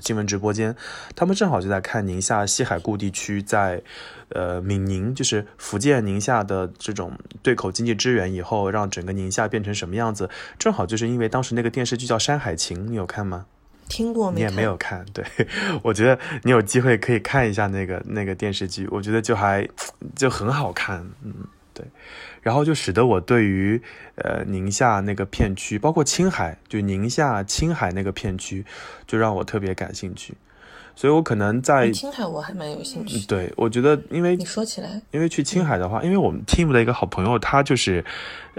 [0.00, 0.74] 新闻直播间，
[1.14, 3.82] 他们正好就在看宁夏西海固地区在，
[4.30, 10.28] 呃闽宁，就是福建宁夏的这种对口经济支援以后，让整个宁夏变成什么样子。
[10.58, 13.46] 正好就是因为当时那个电视剧叫《山海情》，你有看吗？
[13.88, 14.36] 听过没？
[14.36, 14.76] 你也没有。
[14.76, 15.24] 看，对
[15.82, 19.66] 我觉得你有机会可以看一下那个那个电视剧，我觉得就还
[20.14, 21.34] 就很好看，嗯，
[21.78, 21.86] 对，
[22.42, 23.80] 然后就使得我对于
[24.16, 28.64] 呃宁夏那个片区，包括青海，就宁夏青海那个片区，
[29.06, 30.34] 就让我特别感兴趣，
[30.96, 33.24] 所以我可能在青海我还蛮有兴趣。
[33.28, 38.04] 对我觉得，因为你说起来，因为去青海的话，因为我们 team 的一个好朋友，他就是，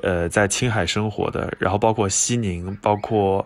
[0.01, 3.45] 呃，在青海生活的，然后包括西宁，包括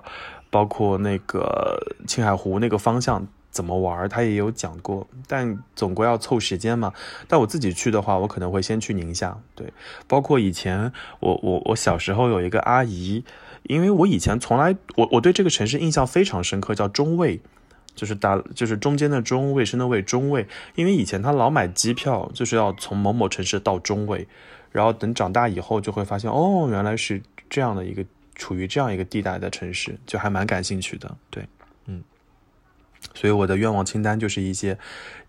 [0.51, 5.07] 包括那个青海湖那个方向怎么玩，他也有讲过。
[5.25, 6.91] 但总归要凑时间嘛。
[7.29, 9.71] 但我自己去的话，我可能会先去宁夏，对，
[10.05, 13.23] 包括以前我我我小时候有一个阿姨，
[13.63, 17.39] 因为我以前从来我我对这个城市印象非常深刻，叫中卫。
[17.95, 24.27] 就是打就是中间的中卫生的卫中卫，因为以前他老买机票就是要从某某城市到中卫，
[24.71, 31.15] 然后等长大以后就会发现哦原来是这样的一个处于这样一个地带的城市，就还蛮感兴趣的。
[31.29, 31.47] 对，
[33.13, 34.77] 所以我的愿望清单就是一些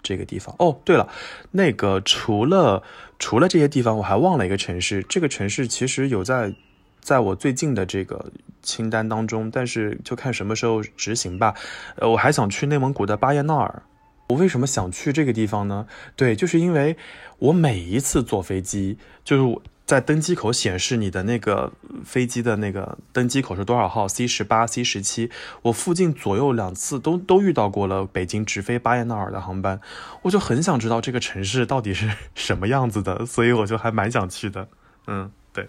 [0.03, 0.55] 这个地方。
[0.59, 1.09] 哦，对了，
[1.51, 2.83] 那个除了
[3.19, 5.05] 除了这些地方，我还忘了一个城市。
[5.09, 6.55] 这个城市其实有在
[7.01, 8.33] 在我最近的这个
[8.63, 11.55] 清单当中，但是就看什么时候执行吧。
[11.97, 13.83] 呃，我还想去内蒙古的巴彦淖尔。
[14.29, 15.87] 我为什么想去这个地方呢？
[16.17, 16.97] 对，就是因为
[17.39, 19.59] 我每一次坐飞机，就是。
[19.87, 21.71] 在登机口显示你的那个
[22.05, 25.31] 飞机的那个登机口是多少号？C 十八、C 十七。
[25.63, 29.81] 我附近左右两次都都遇到过了北京直飞巴彦淖尔的航班，
[30.23, 34.69] 我就很想知道这个城市到底是什么样子的， 所以我就还蛮想去的。
[35.07, 35.69] 嗯，对。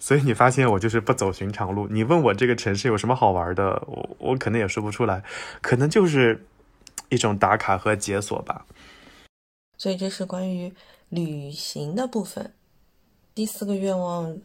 [0.00, 1.86] 所以你发现我就是不走寻常路。
[1.88, 5.22] 你问我这个城市有什么好玩的，我我可能也说不出来，
[5.60, 6.44] 可能就是
[7.10, 8.66] 一种打卡和解锁吧。
[9.76, 10.72] 所以这是关于
[11.08, 12.52] 旅行的部分。
[13.34, 14.36] 第四个愿望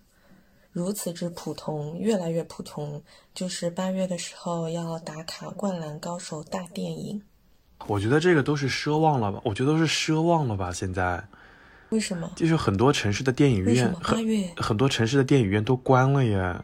[0.73, 3.01] 如此之普通，越来越普通，
[3.35, 7.21] 就是八月的时候要打卡《灌篮高手》大电影。
[7.85, 9.39] 我觉得这个都是奢望了吧？
[9.45, 10.73] 我觉得都是奢望了吧？
[10.73, 11.23] 现在
[11.89, 12.31] 为什么？
[12.35, 16.55] 就是很多城市的电影院，八月很多城市的电影院都关了耶。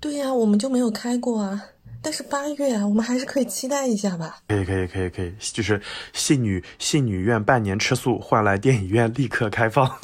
[0.00, 1.66] 对呀，我们就没有开过啊。
[2.02, 4.38] 但是八月啊，我们还是可以期待一下吧。
[4.48, 5.80] 可以，可以，可以，可以，就是
[6.12, 9.86] 信女信女院半年吃素换来电影院立刻开放。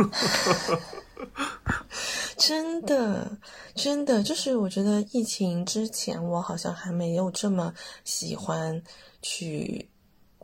[2.37, 3.39] 真的，
[3.75, 7.73] 真的，就是我觉得疫情之前，我好像还没有这么
[8.05, 8.83] 喜欢
[9.23, 9.89] 去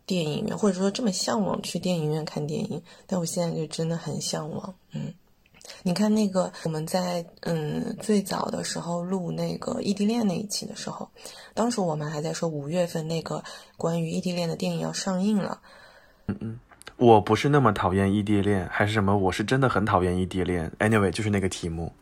[0.06, 2.82] 电影院，或者说这么向往去电影院看电影。
[3.06, 5.12] 但我现在就真的很向往，嗯。
[5.84, 11.08] 你看那个，我们在嗯最早的时候录那个异地恋那一期的时候，
[11.54, 13.42] 当时我们还在说五月份那个
[13.76, 15.60] 关于异地恋的电影要上映了。
[16.26, 16.60] 嗯嗯，
[17.02, 19.16] 我不是那么讨厌异地恋，还是什么？
[19.16, 20.70] 我是真的很讨厌异地恋。
[20.78, 21.92] Anyway，就是那个题目。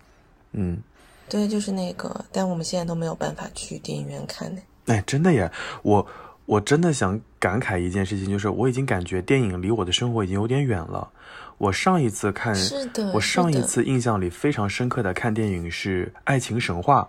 [0.53, 0.83] 嗯，
[1.27, 4.61] 对，就是那个，但我们现在都没有办法去电影院看呢。
[4.89, 5.51] 哎，真的耶！
[5.83, 6.07] 我
[6.45, 11.09] 我真的想感慨一件事情，就是我已经感觉电影离我的生活已经有点远了。
[11.57, 17.09] 我上一次看，是的，我上一次印象里非常深刻的看电影是《爱情神话》，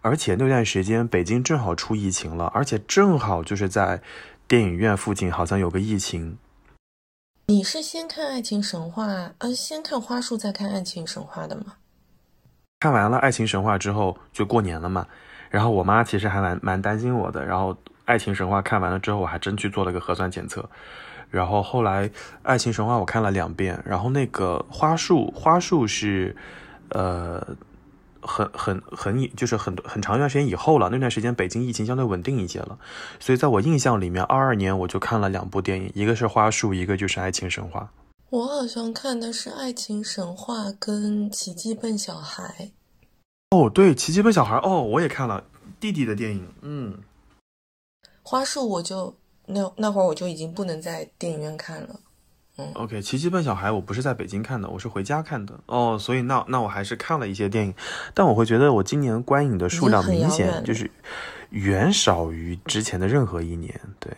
[0.00, 4.00] 而且那段时间北京正好出疫情了，而且正好就是在
[4.48, 6.38] 电影院附近好像有个疫情。
[7.46, 9.06] 你是先看《爱情神话》，
[9.38, 11.74] 呃，先看《花束》再看《爱情神话》的吗？
[12.80, 15.06] 看完了《爱情神话》之后就过年了嘛，
[15.50, 17.74] 然后我妈其实还蛮蛮担心我的，然后
[18.04, 20.68] 《爱情神话》看完了之后，我还真去做了个核酸检测。
[21.30, 22.08] 然后后来，
[22.42, 26.36] 《爱情神话》我看了两遍，然后那个花束，花束是，
[26.90, 27.44] 呃，
[28.22, 30.88] 很很很，就是很很长一段时间以后了。
[30.90, 32.78] 那段时间北京疫情相对稳定一些了，
[33.20, 37.80] 所以在我印象里面，二二年我就看了两部电影，一个是花束，一个就是《爱情神话》。
[38.30, 42.70] 我好像看的是《爱情神话》跟《奇迹笨小孩》。
[43.56, 45.44] 哦，对，《奇迹笨小孩》哦，我也看了
[45.78, 46.98] 弟弟的电影，嗯。
[48.22, 49.14] 花束我就。
[49.44, 52.00] 那那会儿我就已经不能在电影院看了，
[52.62, 52.72] 嗯。
[52.74, 57.74] OK，《奇迹笨小孩》我不是在北京看的，我是回家看的哦，所以那那我还是看了一些电影，
[58.14, 60.90] 但我会觉得我今年观影的数量明显就是
[61.50, 64.12] 远少于之前的任何一年，对。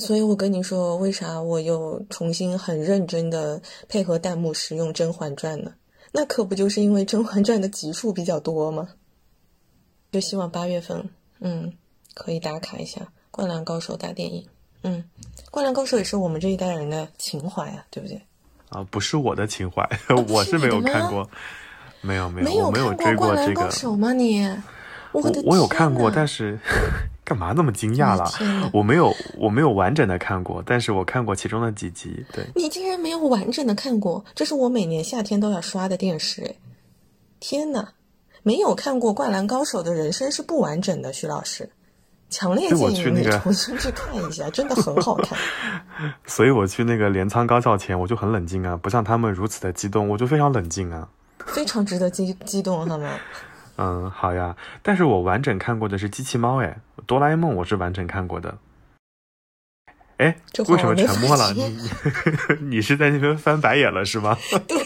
[0.00, 5.74] 所以我跟你说，为啥我又重新很认真的配合弹幕使用《甄嬛传》呢？
[6.12, 8.88] 那可不就是因为《甄嬛传》的集数比较多吗？
[10.10, 11.08] 就希望八月份，
[11.40, 11.72] 嗯，
[12.14, 13.06] 可以打卡一下。
[13.30, 14.44] 灌篮高手大电影，
[14.82, 15.04] 嗯，
[15.50, 18.20] 灌篮高手也是我们这一代人的情怀啊，对不对？
[18.70, 19.88] 啊，不是我的情怀，
[20.28, 21.28] 我是没有看过，
[22.00, 23.70] 没有 没有，我没有追过这个。
[23.70, 24.46] 手吗你？
[25.12, 26.56] 我我有看过，但是
[27.24, 28.30] 干嘛那么惊讶了？
[28.72, 32.24] 我没有我没有完整的看过，但是我看过其中的几集。
[32.32, 34.24] 对，你竟然没有完整的看过？
[34.36, 36.54] 这是我每年夏天都要刷的电视。
[37.40, 37.92] 天哪，
[38.44, 41.68] 没有看过灌篮高手的人生是不完整的，徐老师。
[42.30, 45.36] 强烈建议你重新去看一下，真的很好看。
[46.26, 51.08] 所以我去那个镰仓高校前，我就很冷静啊，不像他们如此的激动，我就非常冷静啊。
[51.46, 53.10] 非常值得激激动，他们？
[53.76, 54.54] 嗯，好呀。
[54.82, 58.56] 但是我完整看过的是机器猫，哎，哆啦 A 梦我是完整看过的。
[60.18, 60.36] 哎，
[60.68, 61.50] 为什么沉默了？
[61.54, 61.90] 你
[62.76, 64.36] 你是在那边翻白眼了是吗？
[64.68, 64.76] 对，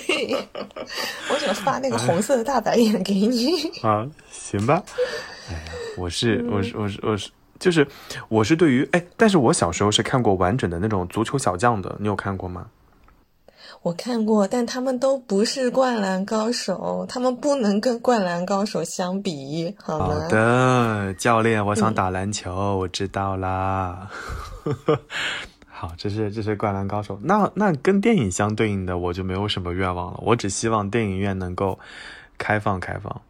[1.29, 3.69] 我想发那个红色的大白眼给你。
[3.83, 4.81] 啊，行吧。
[5.51, 7.87] 哎呀，我是我是我是我是就是
[8.29, 12.67] 我是对于哎，但是我小时候是看过完整的那种足球小将的，你有看过吗？
[13.83, 20.07] 我看过，但他们都不是灌篮高手，他们不能跟灌篮高手相比，好吗？
[20.07, 24.09] 好的，教练，我想打篮球，我知道啦。
[25.69, 31.79] 好，这是这是灌篮高手，那那跟电影相对应的，我就没有什么愿望了，我只希望电影院能够
[32.39, 33.21] 开放开放。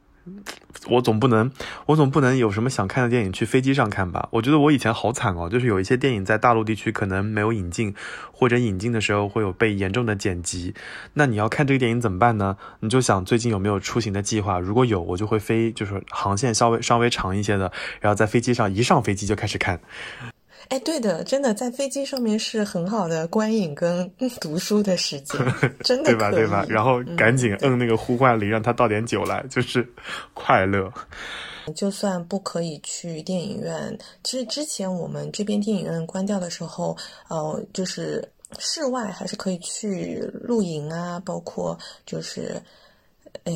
[0.89, 1.51] 我总不能，
[1.87, 4.29] 我总不能有什么想看的电影去飞机上看吧？
[4.33, 7.95] 我觉得我以前好惨哦，就是有一些电影在大陆地区可能没有引进，
[8.33, 10.75] 或者引进的时候会有被严重的剪辑。
[11.15, 12.57] 那你要看这个电影怎么办呢？
[12.81, 14.59] 你就想最近有没有出行的计划？
[14.59, 19.81] 如果有，我就会飞，就是航线稍微稍微长一些的，然后在飞机上一上飞机就开始看。
[20.69, 24.11] 哎，对的，真的在飞机上面是很好的观影跟
[24.41, 25.39] 读书的时间，
[25.85, 26.31] 真的对吧？
[26.31, 26.65] 对吧？
[26.69, 29.87] 然后赶紧摁那个呼唤铃，让他倒点酒来，就是
[30.33, 30.91] 快乐。
[31.77, 36.97] 就算不可以去电影院，其实之前我们这边电影院关掉的时候，
[37.29, 38.27] 呃，就是
[38.59, 42.61] 室外还是可以去露营啊，包括就是
[43.45, 43.53] 呃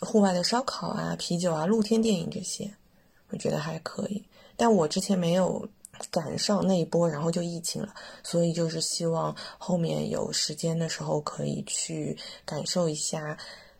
[0.00, 2.68] 户外的烧烤啊、啤酒啊、露天电影这些，
[3.30, 4.24] 我觉得还可以。
[4.56, 5.68] 但我之前没有。
[6.10, 7.88] 赶上那一波，然后就疫情了，
[8.22, 13.36] 所以就是希望后面有时间的时候可以去感受一下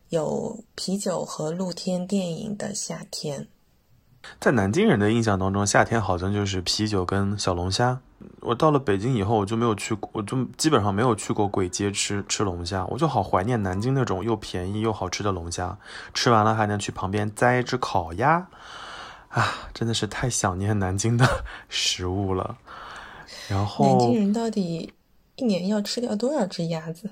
[0.08, 3.48] 有啤酒和露天电影的夏天。
[4.40, 8.00] 在南京人的印象当中，夏天好像就是啤酒跟小龙虾。
[8.40, 15.76] 我到了北京以后，我就没有去，我就基本上没有去过簋街吃吃龙虾，我就好怀念南京那种又便宜又好吃的龙虾，
[16.14, 18.48] 吃完了还能去旁边摘一只烤鸭。
[19.34, 22.56] 啊，真的是太想念南京的 食物了。
[23.48, 24.92] 然后，南京人到底
[25.34, 27.10] 一年要吃掉多少只鸭子？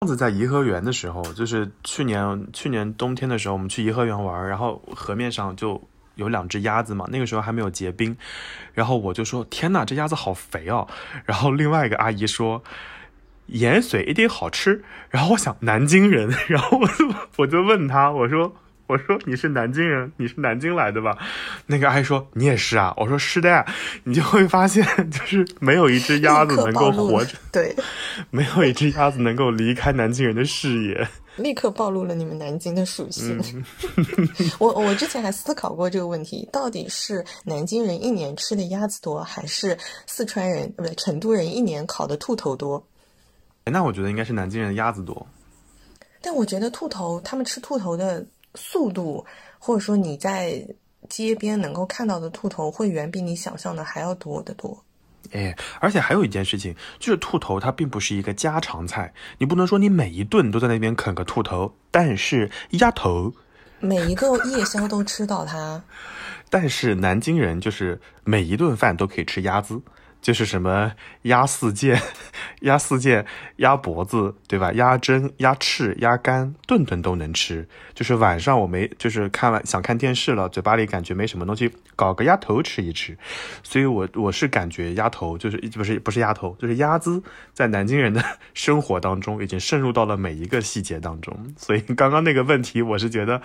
[0.00, 5.80] 上次在颐和园的时候，就是去年去年冬天的时候，我们去颐和园玩，然后河面上就
[6.16, 8.14] 有两只鸭子嘛，那个时候还没有结冰，
[8.74, 10.86] 然后我就说：“天哪，这鸭子好肥哦！”
[11.24, 12.62] 然后另外一个阿姨说
[13.48, 18.54] ：“盐水一定好吃。”然后我想南京人， 然后我就我就问他，我说。
[18.86, 21.16] 我说你是南京人，你是南京来的吧？
[21.66, 22.92] 那个阿姨说你也是啊。
[22.98, 23.64] 我说是的，
[24.04, 27.74] 你就会发现，就是没有一只鸭子能够活着，对，
[28.30, 31.08] 没有一只鸭子能够离开南京人的视野。
[31.36, 33.42] 立刻暴露了你们南京的属性。
[34.60, 39.76] 我我之前还思考过这个问题，到底是南京人一年吃的鸭子多，还是
[40.06, 42.86] 四川人不对成都人一年烤的兔头多？
[43.64, 45.26] 那我觉得应该是南京人的鸭子多。
[46.20, 48.24] 但我觉得兔头，他们吃兔头的。
[48.54, 49.24] 速度，
[49.58, 50.66] 或者说你在
[51.08, 54.84] 街边能够看到的兔头，会远比你想象的还要多得多。
[55.32, 61.74] 哎，而且还有一件事情，就是兔头它并不是一个家常菜，你不能说你每一顿都在那边啃个兔头。
[61.90, 63.32] 但是鸭头，
[63.80, 65.82] 每一个夜宵都吃到它。
[66.50, 69.80] 但是南京人就是每一顿饭都可以吃鸭子。
[70.24, 70.90] 就是什么
[71.24, 72.00] 鸭四件、
[72.62, 74.72] 鸭四件、鸭脖子，对吧？
[74.72, 77.68] 鸭胗、鸭翅、鸭肝，顿顿都能吃。
[77.92, 83.14] 就是晚上我没，就是看完想看电视了，嘴巴里感觉没什么东西，搞个鸭头吃一吃。
[83.62, 87.22] 所以我我是感觉鸭头就是不是不是鸭头，就是鸭子，
[87.52, 91.54] 在南京人的生活当中已经渗入到了每一个细节当中。
[91.58, 93.42] 所以刚刚那个问题，我是觉得。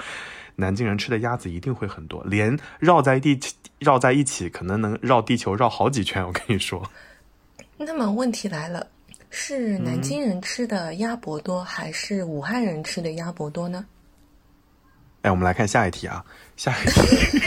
[0.60, 3.40] 南京人吃的鸭子一定会很多，连绕在地
[3.80, 6.22] 绕在一起，可能能绕地球绕好几圈。
[6.28, 6.84] 我跟你说。
[7.78, 8.86] 那么问题来了，
[9.30, 13.86] 是南京人吃的鸭脖多，还是武汉人吃的鸭脖多呢？
[15.22, 16.24] 哎，我们来看下一题啊，
[16.58, 17.40] 下一题。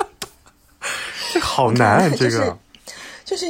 [1.34, 2.30] 这好难啊， 这个。
[2.30, 2.56] 就是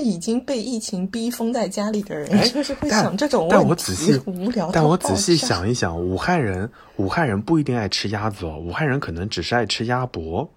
[0.00, 4.70] 已经被疫情逼封在家里的人，就是会想这种问题，无聊。
[4.72, 10.48] 但我仔细想一想，武汉人，武汉人不一定爱吃鸭子哦，武汉人可能只是爱吃鸭脖。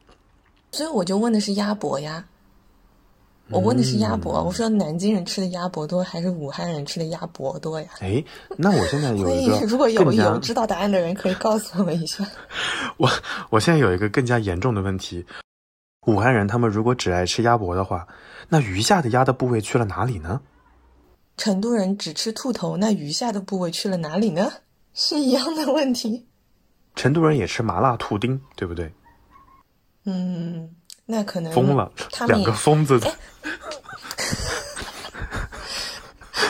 [0.71, 2.25] 所以我就问的是鸭脖呀，
[3.49, 4.41] 我问的是鸭脖。
[4.43, 7.87] 我说南京人吃的鸭脖多，还是武汉人吃的鸭脖多呀？
[7.99, 8.23] 哎，
[8.57, 12.25] 那我现在有一个， 如果有有知道答案的人，可以告诉我们一下。
[12.97, 13.09] 我
[13.49, 15.25] 我现在有一个更加严重的问题。
[16.07, 18.07] 武汉人他们如果只爱吃鸭脖的话，
[18.49, 20.41] 那余下的鸭的部位去了哪里呢？
[21.37, 24.51] 成都人只吃兔头，那余下的部位去了哪里呢？
[24.95, 26.27] 是一样的问题。
[26.95, 28.91] 成都人也吃麻辣兔丁，对不对？
[30.05, 30.75] 嗯，
[31.05, 31.91] 那可能疯了，
[32.27, 32.99] 两个疯子。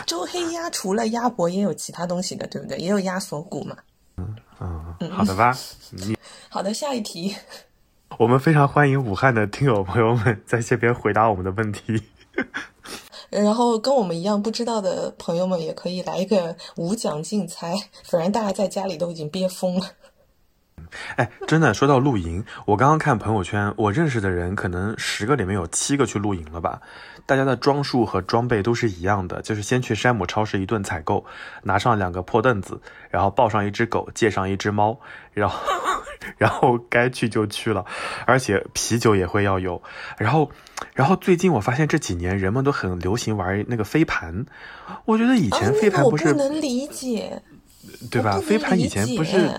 [0.08, 2.78] 周黑鸭除了鸭脖，也有其他东西的，对不对？
[2.78, 3.76] 也有鸭锁骨嘛。
[4.16, 5.54] 嗯嗯，好的吧。
[6.48, 7.36] 好的，下一题。
[8.22, 12.04] 我们非常欢迎武汉的听友朋友们在这边回答我们的问题，
[13.32, 19.88] 然后跟我们一样不知道的朋友们也可以来一个无奖竞猜，反正大家在家里都已经憋疯了。
[21.16, 26.80] 哎，真的说到露营，我刚刚看朋友圈，我认识的人可能十个里面有七个去露营了吧。
[27.26, 31.26] 大家的装束和装备都是一样的，就是先去山姆超市一顿采购，
[31.64, 35.00] 拿上两个破凳子，然后抱上一只狗，借上一只猫，
[35.34, 35.60] 然后。
[36.38, 37.84] 然后该去就去了，
[38.28, 39.82] 而且啤酒也会要有。
[40.20, 40.52] 然后，
[40.94, 44.46] 然后最近我发现这几年人们都很流行玩那个飞盘。
[45.06, 47.42] 我觉得以前飞盘不是不能理解，
[48.12, 48.40] 对吧？
[48.40, 49.50] 飞盘以前不是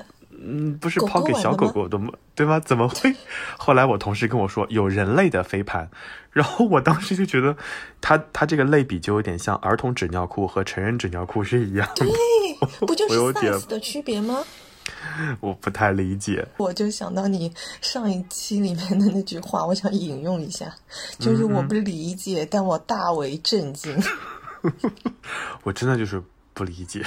[0.45, 2.13] 嗯，不是抛给小狗狗狗的吗？
[2.35, 2.59] 对吗？
[2.61, 3.15] 怎么会？
[3.59, 5.89] 后来我同事跟我说有人类的飞盘，
[6.33, 7.57] 然后我当时就觉得
[8.01, 12.07] 他他这个类比就有点像儿童纸尿裤和成人纸尿裤是一样的，
[12.87, 14.43] 不就是 size 的区别吗？
[15.41, 16.45] 我不太理解。
[16.57, 20.75] 我就想到你上一期里面的那句话，我想引用一下，
[21.21, 23.97] 就是我不理解，但我大为震惊。
[25.63, 26.21] 我真的就是
[26.53, 27.05] 不理解。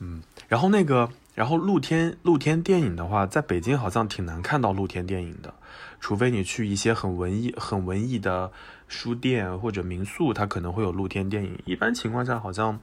[0.00, 5.52] 嗯，然后那个，然后露天露天电影的话，在北京好像挺难看到露天电影的，
[6.00, 8.50] 除非你去一些很文艺、很文艺的
[8.88, 11.58] 书店或者民宿，它可能会有露天电影。
[11.66, 12.80] 一般情况下，好像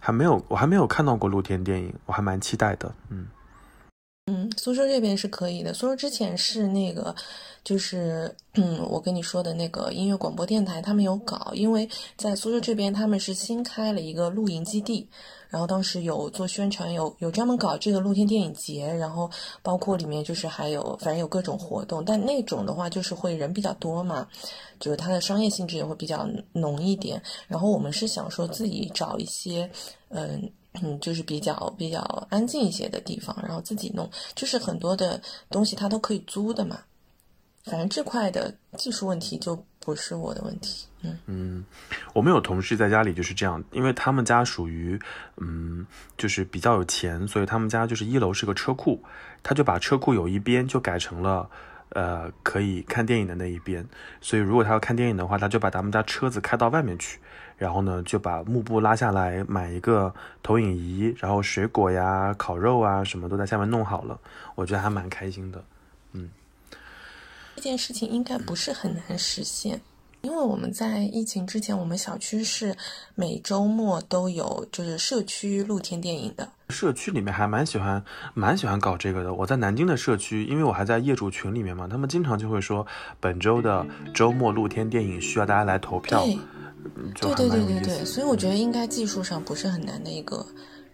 [0.00, 2.92] 还没有，我还没有看到过露天电影，我还蛮期待的。
[3.10, 3.28] 嗯。
[4.30, 5.72] 嗯，苏州这边是可以的。
[5.72, 7.14] 苏州之前是那个，
[7.64, 15.08] 就是嗯，我跟你说的那个音乐广播电台，他们有搞，因为在苏州这边他们是新开了一个露营基地，
[15.48, 19.30] 然后当时有做宣传，有有专门搞这个露天电影节，然后
[19.62, 24.28] 包括里面就是还有反正有各种活动，但那种的话就是会人比较多嘛，
[24.78, 27.22] 就是它的商业性质也会比较浓一点。
[27.46, 29.70] 然后我们是想说自己找一些，
[30.10, 30.52] 嗯。
[30.82, 32.00] 嗯，就是比较比较
[32.30, 35.20] 安静一些的地方，然后自己弄，就是很多的
[35.50, 36.78] 东西它都可以租的嘛。
[37.64, 40.86] 反正这块的技术问题就不是我的问题。
[41.02, 41.64] 嗯嗯，
[42.14, 44.98] 我们有同事在家里就是这样，因为他们家属于
[45.36, 49.02] 嗯，就是比较有钱，所以他们家就是一楼是个车库，
[49.42, 51.48] 他就把车库有一边就改成了
[51.90, 53.86] 呃可以看电影的那一边，
[54.20, 57.18] 所以如果他要看电影的话，他就把他们家车子开到外面去。
[57.58, 64.18] 然后呢，就把幕布拉下来，买一个投影仪，然后水果呀、烤肉啊，什么都在下面弄好了。
[64.54, 65.62] 我觉得还蛮开心的。
[66.12, 66.30] 嗯，
[67.56, 69.80] 这件事情应该不是很难实现，
[70.20, 72.74] 因为我们在疫情之前，我们小区是
[73.16, 76.48] 每周末都有就是社区露天电影的。
[76.68, 78.02] 社区里面还蛮喜欢，
[78.34, 79.32] 蛮喜欢搞这个的。
[79.34, 82.86] 我在南京的社区，因为我还在业主群里面嘛，他们经常就会说，
[83.18, 86.24] 本周的周末露天电影需要大家来投票。
[87.14, 87.34] 对。
[87.34, 90.46] 对对对对对，所以我觉得应该技术上不是很难的一个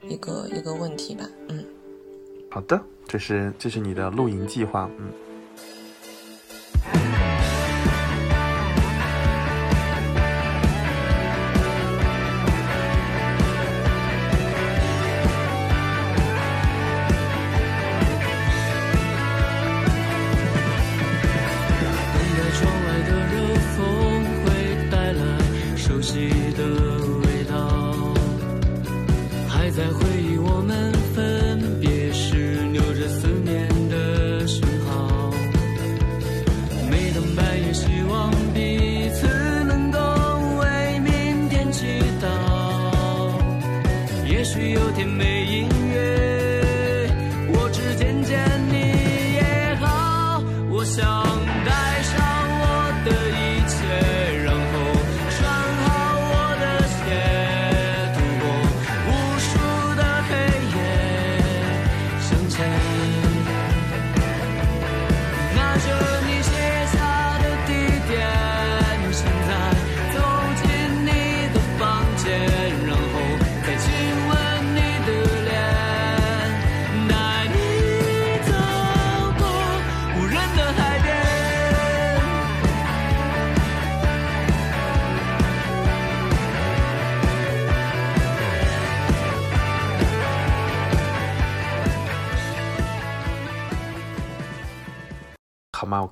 [0.08, 1.64] 一个一个问题吧，嗯。
[2.50, 5.12] 好的，这是这是你的露营计划，嗯。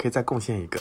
[0.03, 0.81] 可以再贡献一个，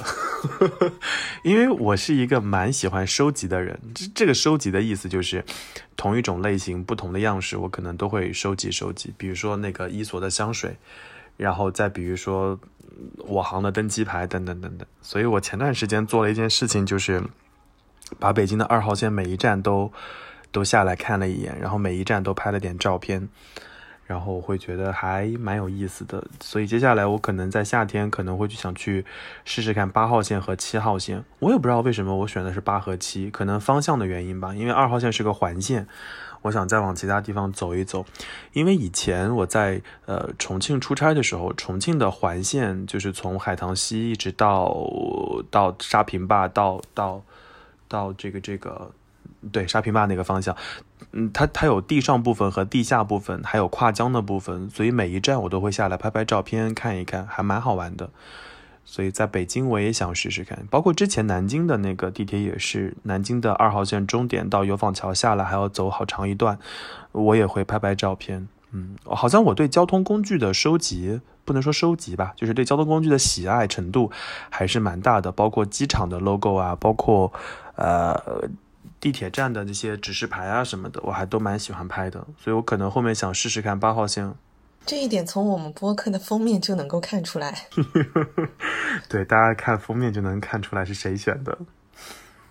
[1.46, 3.80] 因为我是一个蛮喜欢收集的人。
[3.94, 5.46] 这这个收集的意思就是，
[5.96, 9.14] 同一种类型、不同的样式，我可能都会收集收集。
[9.20, 10.76] 比如说那个伊索的香水，
[11.38, 12.60] 然后再比如说
[13.18, 14.88] 我行的登机牌等等等等。
[15.04, 17.22] 所以我前段时间做了一件事情，就是
[18.18, 19.94] 把北京的二号线每一站都
[20.52, 23.30] 都下来看了一眼，然后每一站都拍了点照片。
[24.12, 29.06] 然后我会觉得还蛮有意思的，所以接下来我可能在夏天可能会去想去
[29.46, 31.24] 试试看八号线和七号线。
[31.40, 34.54] 我也不知道为什么我选的是八和七，可能方向的原因吧。
[34.54, 35.88] 因为二号线是个环线，
[36.42, 38.06] 我想再往其他地方走一走。
[38.52, 44.76] 因为以前我在呃重庆出差的时候，重庆的环线就是从海棠溪一直到
[45.50, 47.24] 到沙坪坝，到到
[47.88, 48.92] 到这个这个。
[49.52, 50.56] 对沙坪坝那个方向，
[51.12, 58.10] 嗯，它它有地上部分和地下部分，还有跨江的部分，所以每一站我都会下来拍拍照片看一看，还蛮好玩的。
[58.84, 66.58] 所以在北京我也想试试看，包括之前南京的那个地铁也是，南京的二号线终点到油坊桥下来还要走好长一段，
[67.12, 68.48] 我也会拍拍照片。
[68.72, 74.10] 嗯，好像我对交通工具的收集，不能说收集吧，就是对交通工具的喜爱程度
[74.50, 77.32] 还是蛮大的，包括机场的 logo 啊，包括
[77.76, 78.18] 呃
[79.02, 84.34] 地铁站的那些指示牌啊什么的，我还都蛮喜欢拍的，所以我可能后面想试试看八号线。
[84.86, 87.68] 这一点从我们播客的封面就能够看出来。
[89.10, 91.58] 对，大家看封面就能看出来是谁选的。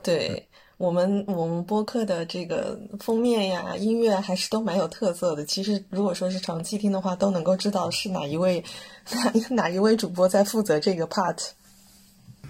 [0.03, 5.45] 对我们，我们播客的这个封面呀、音乐还是都蛮有特色的。
[5.45, 8.65] 其实，如果说是长期听的话，都能够知道是哪一位
[9.11, 11.51] 哪 哪一位主播在负责这个 part。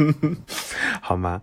[1.01, 1.43] 好吗？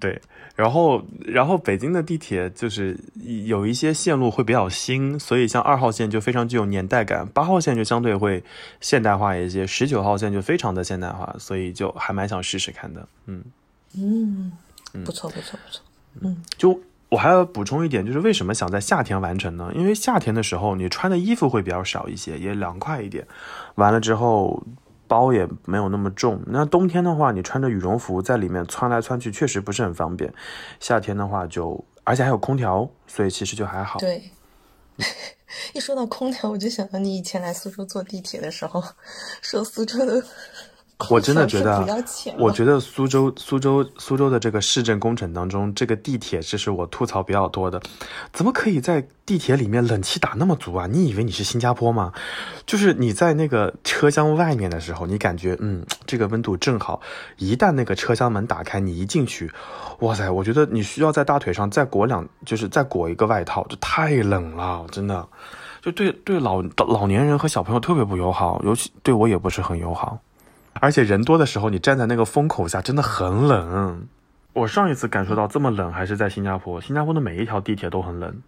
[0.00, 0.20] 对，
[0.54, 2.98] 然后然后北京的地铁就是
[3.44, 8.42] 有一些线路会比较新，所以像二号线就非常具有年代感，八号线就相对会
[8.80, 13.08] 现代化一些，十九号线就非常的现代化，所以就还蛮想试试看的。
[13.26, 13.44] 嗯
[13.96, 14.52] 嗯，
[15.04, 15.82] 不错不错不错。
[16.20, 19.70] 嗯，就我还要补充一点，就是为什么想在夏天完成呢？
[19.74, 23.26] 因为夏天的时候你穿的衣服会比较少一些，也凉快一点。
[23.74, 24.62] 完了之后。
[25.08, 26.40] 包也没有那么重。
[26.46, 30.32] 那冬天的话，你穿着羽绒服在里面窜来窜去，确实不是很方便。
[30.80, 33.98] 夏天的话，就而且还有空调，所以其实就还好。
[33.98, 34.30] 对，
[35.74, 38.82] 一说到空调，我就想到你以前来苏州坐地铁的时候，
[39.42, 40.22] 说苏州的。
[41.10, 41.86] 我真的觉得，
[42.38, 47.78] 我觉得苏州苏州苏州的这个市政工程当中，这个地铁这是我吐槽比较多的。
[48.32, 50.86] 怎么可以在地铁里面冷气打那么足啊？
[50.86, 52.12] 你以为你是新加坡吗？
[52.64, 57.02] 就是你在那个车厢外面的时候，你感觉嗯，这个温度正好。
[57.36, 59.52] 一旦那个车厢门打开，你一进去，
[60.00, 65.28] 哇塞，我觉得你需要在大腿上再裹两，就是再裹一个外套，这太冷了，真的，
[65.82, 70.18] 就对对老老年人和小朋友特别不友好，尤其对我也不是很友好。
[70.80, 74.08] 而且人多的时候，你站在那个风口下真的很冷。
[74.52, 78.42] 我上一次感受到这么冷还是在新加坡，新加坡的每一条地铁都很冷，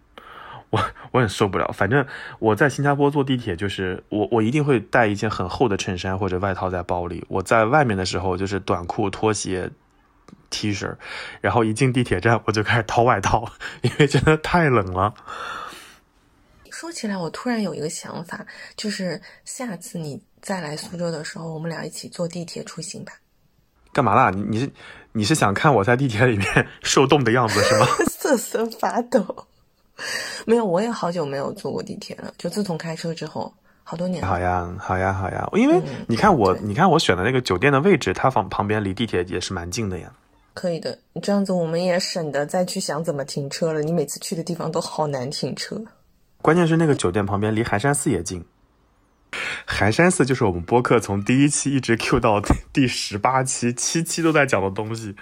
[0.71, 1.71] 我我很受不了。
[1.71, 2.03] 反正
[2.39, 7.23] 我在新加坡坐地铁，就是我我一定会带一件很厚的衬衫或者外套在包里。
[7.27, 9.69] 我在外面的时候就是短裤、拖鞋、
[10.49, 10.95] T 恤，
[11.41, 13.51] 然后一进地铁站我就开始掏外套，
[13.83, 15.13] 因为真的太冷了。
[16.71, 20.23] 说起来，我突然有一个想法，就是下次你。
[20.41, 23.13] 再来苏州的时候，我们俩一起坐地铁出行吧。
[23.91, 24.29] 干嘛啦？
[24.29, 24.71] 你你是
[25.11, 27.85] 你是想看我在地铁里面 受冻的样子是吗？
[28.09, 29.47] 瑟瑟发抖。
[30.45, 32.33] 没有，我也好久没有坐过地铁了。
[32.37, 34.23] 就自从开车之后，好多年。
[34.25, 35.49] 好呀，好呀，好呀。
[35.53, 40.11] 因为你看我，你看我选的那个酒店的位置，它旁旁边离地铁也是蛮近的呀。
[40.53, 43.81] 可以的，你这样子我们也省得再去想怎么停车了。
[43.81, 45.81] 你每次去的地方都好难停车。
[46.41, 48.43] 关键是那个酒店旁边离寒山寺也近。
[49.65, 52.41] 寒山寺就是我们播客从第一期一直 Q 到
[52.73, 55.15] 第十八期，七期都在讲的东西。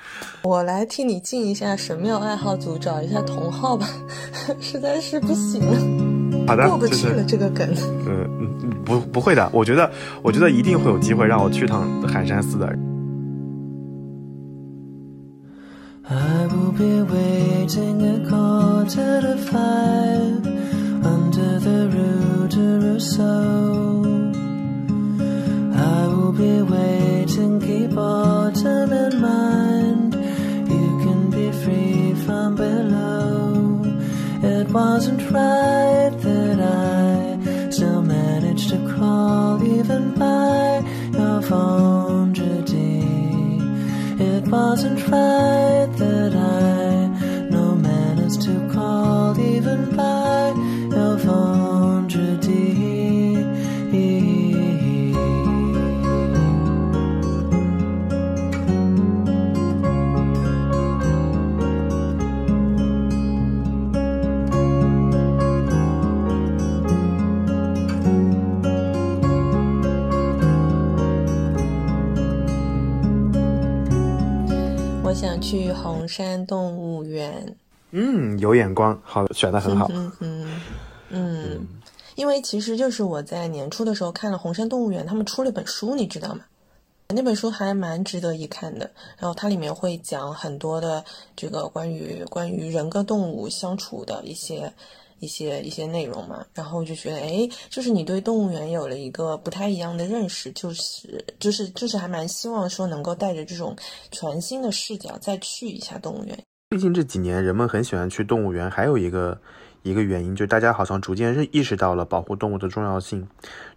[0.43, 3.87] 我来替你进一下神庙爱好组，找一下同号吧，
[4.61, 6.47] 实在是不行了。
[6.47, 7.67] 好的，过不去了这个梗。
[8.07, 9.91] 嗯嗯，不不会的，我觉得
[10.21, 12.67] 我觉得一定会有机会让我去趟寒山寺的。
[16.09, 20.41] I will be waiting a quarter to five
[21.03, 24.03] under the rue de Rousseau.
[25.75, 30.13] I will be waiting, keep autumn in mind.
[30.69, 33.81] You can be free from below.
[34.43, 40.83] It wasn't right that I still managed to crawl even by
[41.13, 43.03] your vendredi.
[44.19, 45.89] It wasn't right
[75.47, 77.55] 去红山动物园，
[77.91, 80.61] 嗯，有眼光，好，选的很好，嗯嗯
[81.09, 81.67] 嗯，
[82.15, 86.41] 因为其实就是我在年初的时候看了红山动物园，他们出了本书，你知道吗？
[87.07, 91.01] 那本书还蛮值得一看的，然后它里面会讲很多的
[91.33, 94.69] 这个关于关于人跟动物相处的一些。
[95.19, 103.75] 一些一些内容嘛，然后就觉得，哎，就是你对动物园有了一个不太一样的认识，就是就是就是还蛮希望说能够带着这种
[104.11, 106.37] 全新的视角再去一下动物园。
[106.71, 109.39] 最近这几年，人们很喜欢去动物园，还有一个。
[109.83, 113.25] 一个原因，就大家好像逐渐认意识到了保护动物的重要性。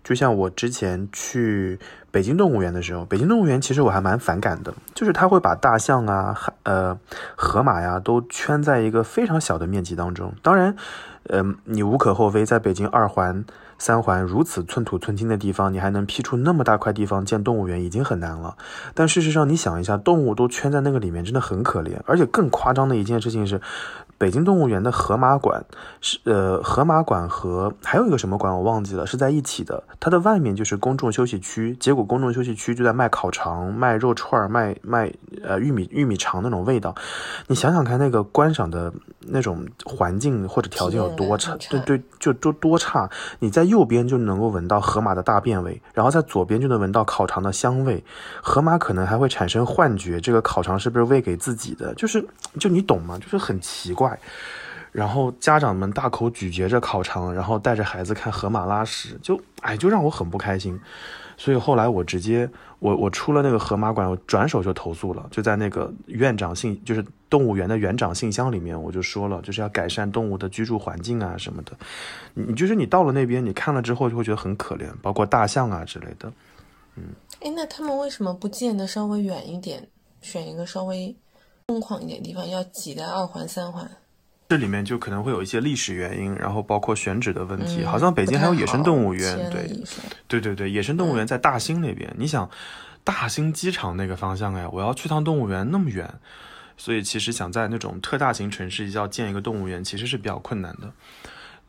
[0.02, 1.78] 就像我之前去
[2.10, 6.98] 北京动物园的时候，北京动物园其实我还蛮反感的，就是它会把大象啊、呃、
[7.36, 10.34] 河马呀都圈在一个非常小的面积当中。
[10.42, 10.74] 当然，
[11.28, 13.44] 嗯，你无可厚非，在北京二环。
[13.78, 18.54] 三环如此寸土寸金的地方，你还能批出那么大块地方建动物园，已经很难了。
[18.92, 21.98] 但事实上，你想一下，动物都圈在那个里面，真的很可怜。
[22.04, 23.58] 而且更夸张的一件事情是，
[24.20, 25.64] 北京动物园的河马馆
[26.02, 29.82] 是呃，河马馆和还有一个什么馆我忘记了，是在一起的。
[29.98, 35.10] 它的外面就是公众休息区，结果公众休息区就在卖烤肠、卖肉串、卖卖
[35.42, 36.94] 呃玉米玉米肠那种味道。
[37.46, 41.56] 你想想看，那个观赏的那种环境或者条件有多差？
[41.70, 43.08] 对对，就多多差。
[43.38, 48.04] 你在右边就能够闻到河马的大便味，然后在左边就能闻到烤肠的香味。
[48.42, 51.94] 河马可能还会产生幻觉，这个烤肠是不是喂给自己的？
[51.94, 52.22] 就是，
[52.58, 53.18] 就你懂吗？
[53.18, 54.09] 就是很奇怪。
[54.92, 60.78] 然后家长们大口咀嚼着烤肠，然后带着孩子看河马拉屎，就哎，就让我很不开心。
[61.36, 62.46] 所以后来我直接，
[62.80, 71.72] 我我出了那个河马馆，我转手就投诉了，就在那个院长信，就是动物园的园长信箱里面，我就说了，就是要改善动物的居住环境啊什么的。
[72.34, 76.30] 你就是你到了那边，你看了之后就会觉得很可怜，包括大象啊之类的。
[76.96, 77.04] 嗯，
[77.40, 79.88] 哎，那他们为什么不建的稍微远一点，
[80.20, 81.16] 选一个稍微
[81.70, 83.88] 空旷一点的地方，要挤在二环三环？
[84.48, 87.84] 这里面就可能会有一些历史原因，然后包括选址的问题。
[87.84, 89.70] 好像北京还有野生动物园，对，
[90.26, 92.12] 对对对，野生动物园在大兴那边。
[92.18, 92.50] 你想，
[93.04, 96.12] 大兴机场那个方向哎，我要去趟动物园那么远，
[96.76, 100.92] 所以其实想在那种特大型城市要建一个动物园，其实是比较困难的。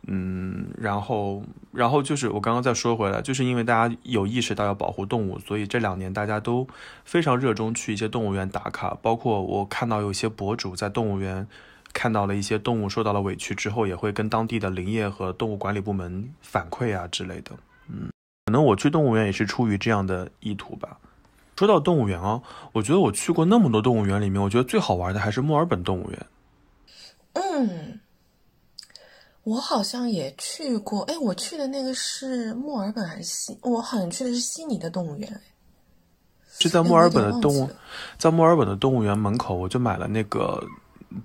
[0.08, 6.68] 嗯，然后，然后就是我刚刚再说回来，就是因为大家有意识到要保护动物，所以这两年大家都
[7.06, 8.98] 非常热衷去一些动物园打卡。
[9.02, 11.48] 包括我看到有些博主在动物园。
[11.94, 17.52] 看到了一些动物受到了委屈之后，也会跟当地的林业和动物管理部门反馈啊之类的。
[17.90, 18.10] 嗯，
[18.46, 21.00] 可能我去动物园也是出于这样的意图吧。
[21.58, 22.42] 说到动物园啊，
[22.72, 26.26] 我觉得我去过那么多动物园里面，我觉得最好玩的还是墨尔本动物园。
[27.34, 28.00] 嗯，
[29.44, 31.02] 我好像也去过。
[31.04, 33.58] 哎，我去的那个是墨尔本还是悉？
[33.62, 35.42] 我好像去的是悉尼的动物园。
[36.60, 37.70] 就在墨尔本的动物，
[38.18, 40.64] 在墨尔本的动物园门口，我就买了那个。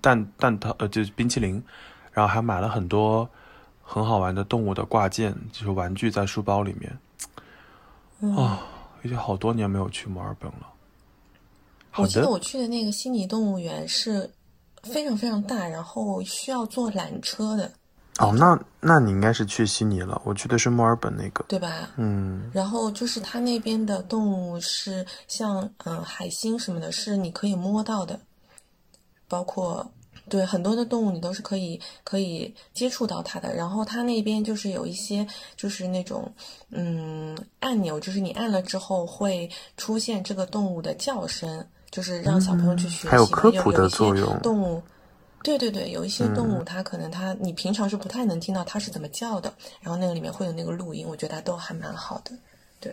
[0.02, 1.62] 蛋蛋挞呃，就是冰淇淋，
[2.10, 3.28] 然后还买了很多
[3.80, 8.34] 很好玩的动物的挂件，就是玩具在书包里面。
[8.36, 8.66] 啊，
[9.04, 10.66] 已经好多年没有去墨尔本了。
[11.94, 14.28] 我记得我去的那个悉尼动物园是
[14.82, 17.72] 非常非常大，然后需要坐缆车的。
[18.18, 21.90] 哦，那那你应该是去悉尼了，我去的是墨尔本那个，对吧？
[21.96, 22.50] 嗯。
[22.52, 28.18] 然后就是它那边的动物是像嗯海星什么的，是你可以摸到的。
[29.28, 29.84] 包括
[30.28, 33.52] 对很多的动物，你都是可以可以接触到它的。
[33.54, 36.32] 然后它那边就是有一些就是那种
[36.70, 43.08] 嗯按钮，就是你按了之后会出现这个动物的叫声，就是让小朋友去学习。
[43.08, 44.38] 还有科普的作用。
[44.40, 44.80] 动物，
[45.46, 52.32] 对对对，有一些动物它可能它你平常是不太能听到它是怎么叫的，然后那个里面会有那个录音，我觉得它都还蛮好的。
[52.80, 52.92] 对。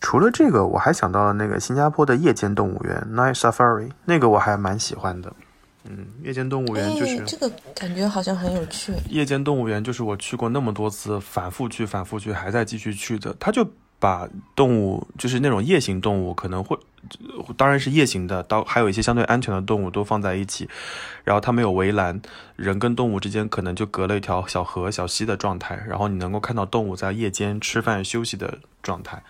[0.00, 5.30] 除了这个，我还想到了那个新加坡的夜间动物园 Night Safari，那个我还蛮喜欢的。
[5.84, 8.94] 嗯，夜间动物园就是这个感觉好像很有趣。
[9.10, 13.36] 夜间动物园就是我去过那么多次，反复去，反复去，还在继续去的。
[13.38, 13.68] 它就
[14.02, 16.76] 把动物，就是那种夜行动物，可能会，
[17.56, 20.68] 当然是夜行的，到还有一些相对安全的动物都放在一起。
[21.22, 22.20] 然后它没有围栏，
[22.56, 25.80] 人跟动物之间可能就隔了一条小河、小溪的状态。
[25.86, 29.22] 然后你能够看到动物在夜间吃饭休息的状态。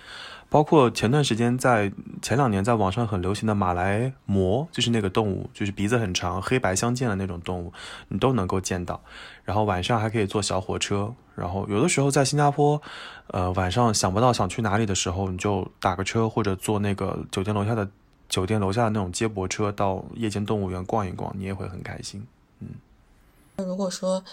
[0.48, 7.72] 包括前段时间在前两年在网上很流行的马来貘，就是那个动物，就是鼻子很长、黑白相间的那种动物，
[8.08, 9.02] 你都能够见到。
[9.45, 12.80] 然后晚上还可以坐小火车，然后有的时候在新加坡，
[13.28, 17.88] 呃，晚上想不到想去哪里的时候，你就打个车或者坐那个酒店楼下的
[18.28, 22.24] 酒店楼下的那种接驳车到夜间动物园逛一逛，你也会很开心。
[22.61, 22.68] 嗯，
[23.57, 24.24] 如果说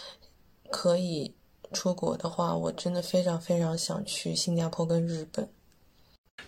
[0.70, 1.34] 可以
[1.74, 5.50] 出国的话，我真的非常非常想去新加坡跟日本。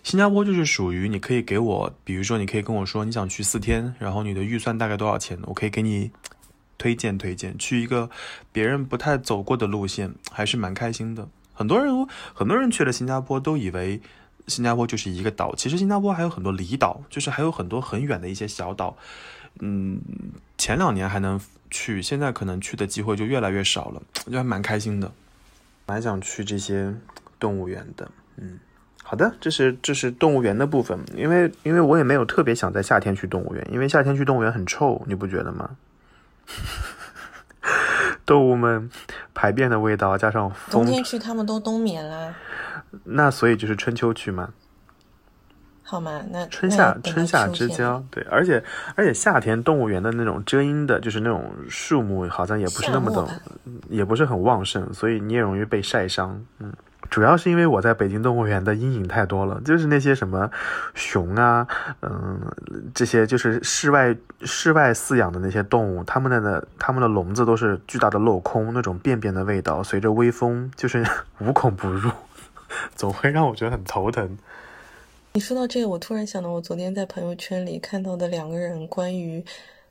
[0.02, 6.10] 新加坡就是属于你可以给我，比如说你可以跟我说你想去四天，然后你的预算大概多少钱，我可以给你
[6.82, 8.10] 推荐推荐去一个
[8.50, 11.28] 别人不太走过的路线，还是蛮开心的。
[11.54, 11.94] 很多人
[12.34, 14.00] 很多人去了新加坡都以为
[14.48, 18.96] 新加坡就是一个岛，其实新加坡还有很多离岛，就是还有很多很远的一些小岛。
[19.60, 20.00] 嗯，
[20.58, 25.12] 前两年还能去，现在可能去的机会就越来越少了，就还蛮开心的，
[25.86, 26.92] 蛮想去这些
[27.38, 28.58] 动物园的，嗯。
[29.04, 35.76] 好的，这是这是动物园的部分，因为因为我也没有特别想在夏天去动物园，因为夏天去动物园很臭，你不觉得吗？
[38.26, 38.90] 动物们
[39.34, 42.34] 排便的味道，加上风，冬天去他们都冬眠啦，
[43.04, 44.50] 那所以就是春秋去嘛。
[45.84, 46.22] 好嘛？
[46.30, 48.64] 那春夏那春夏之交，对，而且
[48.94, 53.28] 而且夏天动物园的那种遮阴的，就是那种树木，好像也不是那么的
[53.90, 56.42] 也不是很旺盛，所以你也容易被晒伤。
[56.60, 56.72] 嗯，
[57.12, 60.50] 主要是因为我在北京动物园的阴影太多了，就是那些什么
[60.94, 61.68] 熊啊，
[62.00, 62.40] 嗯，
[62.94, 71.04] 这些就是室外室外饲养的那些动物，它们的呢，它们的笼子都是巨大的镂空，那种便便的味道随着微风就是
[71.38, 72.10] 无孔不入，
[72.96, 74.38] 总会让我觉得很头疼。
[75.34, 79.44] 你说到这个，我突然想到，我昨天在朋友圈里看到的两个人关于，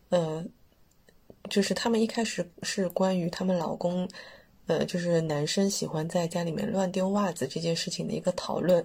[0.10, 0.44] 呃，
[1.52, 4.10] 就是他们一开始是关于他们老公，
[4.72, 8.82] 呃，就是男生喜欢在家里面乱丢袜子这件事情的一个讨论。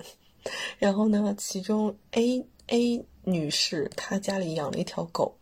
[0.79, 5.33] 然后呢，其中 A A 女士她家里养了一条狗，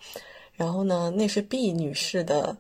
[0.52, 2.54] 然后呢，那是 B 女士的。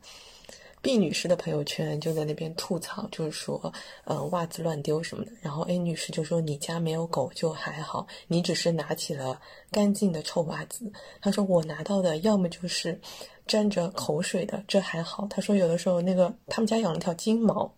[0.80, 3.72] B 女士的朋友圈就在那边吐槽，就是说，
[4.04, 5.32] 呃，袜子乱丢什么的。
[5.40, 13.00] 然后 A 女士就说：“你家没有狗就还好，你只是拿起了干净的臭袜子。”她说：“我拿到的要么就是
[13.46, 17.74] 沾着口水的，这还好。”他说：“有的时候那个他们家养了条金毛，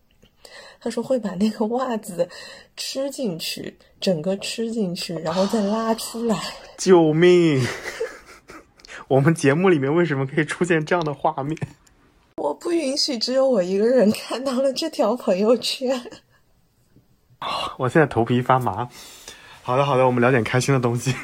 [0.81, 2.29] 他说会把那个袜子
[2.77, 6.39] 吃进去，整个吃进去，然后再拉出来。
[6.79, 7.67] 救命！
[9.09, 11.57] 我们节目里面为什么可以出现这样的画面？
[12.37, 16.11] 我不允许只有我一个人看到了这条朋友圈。
[17.79, 18.89] 我现在头皮发麻。
[19.63, 21.15] 好的，好的，我们聊点开心的东西。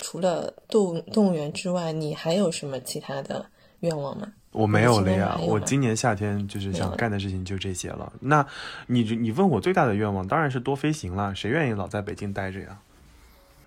[0.00, 3.46] 除了动动物园之外，你还有什么其他的
[3.80, 4.32] 愿望吗？
[4.52, 8.12] 我没有了呀，我今年夏天就是想干的事情就这些了。
[8.20, 8.46] 那
[8.86, 11.34] 你你问我最大的愿望，当然是多飞行了。
[11.34, 12.78] 谁愿意老在北京待着呀？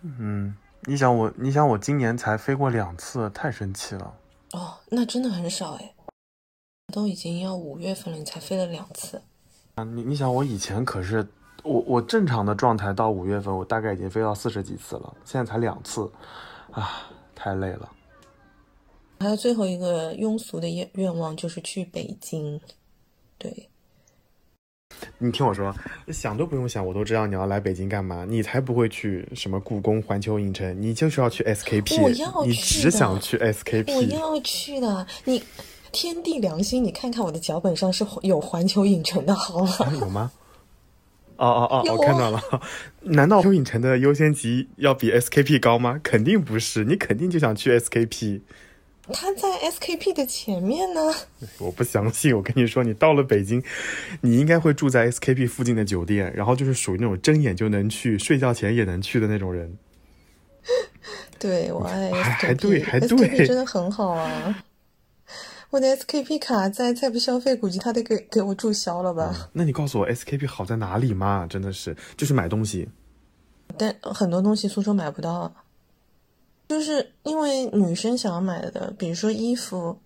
[0.02, 4.14] 嗯，你想我，你想我今年才飞过两次，太神奇了。
[4.54, 5.94] 哦，那真的很少哎，
[6.94, 9.22] 都已经要五月份了，你才飞了两次。
[9.76, 11.28] 啊，你你想我以前可是
[11.68, 16.10] 我我正常的状态到五月份，我大概已经飞到四十几次了，现在才两次，
[16.72, 17.90] 啊，太累了。
[19.20, 22.62] 还有最后一个庸俗的愿愿望就是去北京，
[23.38, 23.68] 对，
[25.18, 25.74] 你听我说，
[26.10, 28.26] 想都不用想，我都知道你要来北京干嘛。
[28.26, 33.96] 你才不会去什么故宫、环球影城，你就是要去 SKP，我要你去你只想去 SKP。
[33.96, 35.06] 我要去的。
[35.26, 35.44] 你
[35.92, 39.76] 天地良心，你看看我的脚本上是有环球影城的好吗？
[39.80, 40.32] 啊有吗？
[41.38, 42.62] 哦哦哦，我看啊到了。
[43.02, 46.00] 难道环球影城的优先级要比 SKP 高吗？
[46.04, 48.42] 肯定不是，你肯定就想去 SKP。
[49.14, 51.00] 他在 SKP 的前面呢。
[51.60, 53.64] 我不相信，我跟你说，你到了北京，
[54.22, 59.78] 你应该会住在 SKP 附近的酒店，然后就是属于那种睁眼就能去、睡觉前也能去的那种人。
[61.40, 64.64] 对，我爱 SKP，还还对还对真的很好啊。
[65.70, 69.50] 我的 SKP 卡再再不消费，估计他得给给我注销了吧。
[69.52, 71.46] 那你告诉我 SKP 好在哪里嘛？
[71.50, 72.88] 真的是，就是买东西。
[73.78, 75.52] 但很多东西苏州买不到啊，
[76.70, 80.00] 就是因为女生想要买的，比如说衣服，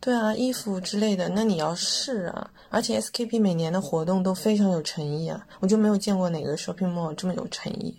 [0.00, 2.50] 对啊，衣服之类的，那你要试啊。
[2.70, 7.94] 而且 SKP 每年的活动都非常有诚意啊，我就没有见过哪个 shopping mall 这么有诚意。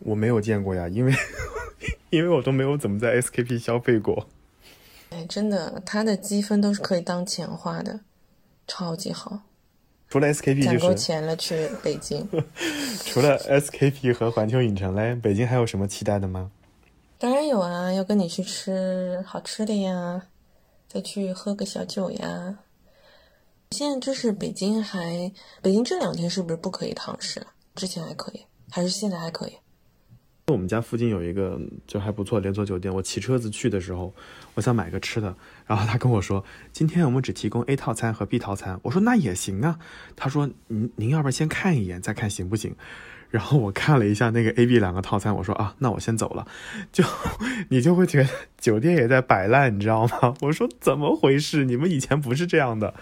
[0.00, 1.14] 我没有见过呀，因为
[2.10, 4.26] 因为我都没有怎么在 SKP 消费过。
[5.12, 8.00] 哎，真的，它的积分都是可以当钱花的，
[8.66, 9.40] 超级好。
[10.08, 12.26] 除了 SKP 攒够就是钱了去北京，
[13.04, 16.50] 除了 SKP 和环球影城嘞，北京还有什么期待的吗？
[17.18, 20.22] 当然有啊，要跟你去吃好吃的呀，
[20.88, 22.58] 再去喝个小酒呀。
[23.70, 25.32] 现在就是北京还，
[25.62, 27.46] 北京这两天是不是不可以堂食了？
[27.74, 29.56] 之前还可以，还是现在还可以？
[30.48, 34.12] 我们家附近有一个就还不错连锁酒店，我骑车子去的时候，
[34.54, 35.34] 我想买个吃的，
[35.66, 38.78] 然后他跟我说，今天我们只提供 A 套餐和 B 套餐。
[38.82, 39.78] 我说那也行啊，
[40.16, 42.74] 他说您您要不然先看一眼，再看行不行？
[43.30, 46.46] 然后我看了一下那个 A、B 两个套餐，我说啊，那我先走了。
[46.92, 47.02] 就
[47.70, 48.28] 你就会觉得
[48.58, 50.34] 酒店也在摆烂，你知道吗？
[50.42, 51.64] 我说怎么回事？
[51.64, 52.92] 你们以前不是这样的。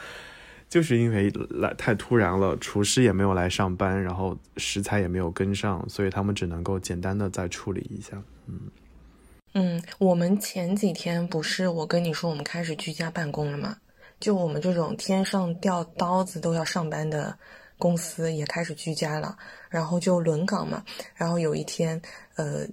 [0.71, 8.23] 就是因为来太突然了，厨师也没有来上班，然后食材也没有跟上，所以他们只能够简单的再处理一下。
[8.47, 8.61] 嗯，
[9.55, 13.77] 嗯我们前几天不是我跟你说我们开始居家办公了吗？
[14.21, 17.37] 就我们这种天上掉刀子都要上班的
[17.79, 19.37] 公司也开始居家了，
[19.71, 20.85] 然后就轮岗嘛。
[21.17, 22.01] 然后有一天，
[22.37, 22.67] 呃，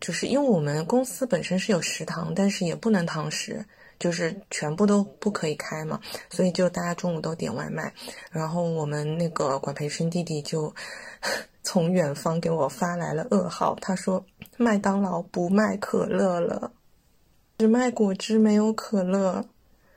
[0.00, 3.64] 就是因为我们公司本身是有食堂，但是也不能堂食，
[4.00, 7.94] 就是全部都不可以开嘛，所以就大家中午都点外卖。
[8.32, 10.74] 然后我们那个管培生弟弟就
[11.62, 14.24] 从远方给我发来了噩耗，他说
[14.56, 16.72] 麦当劳不卖可乐了，
[17.58, 19.44] 只卖果汁没有可乐。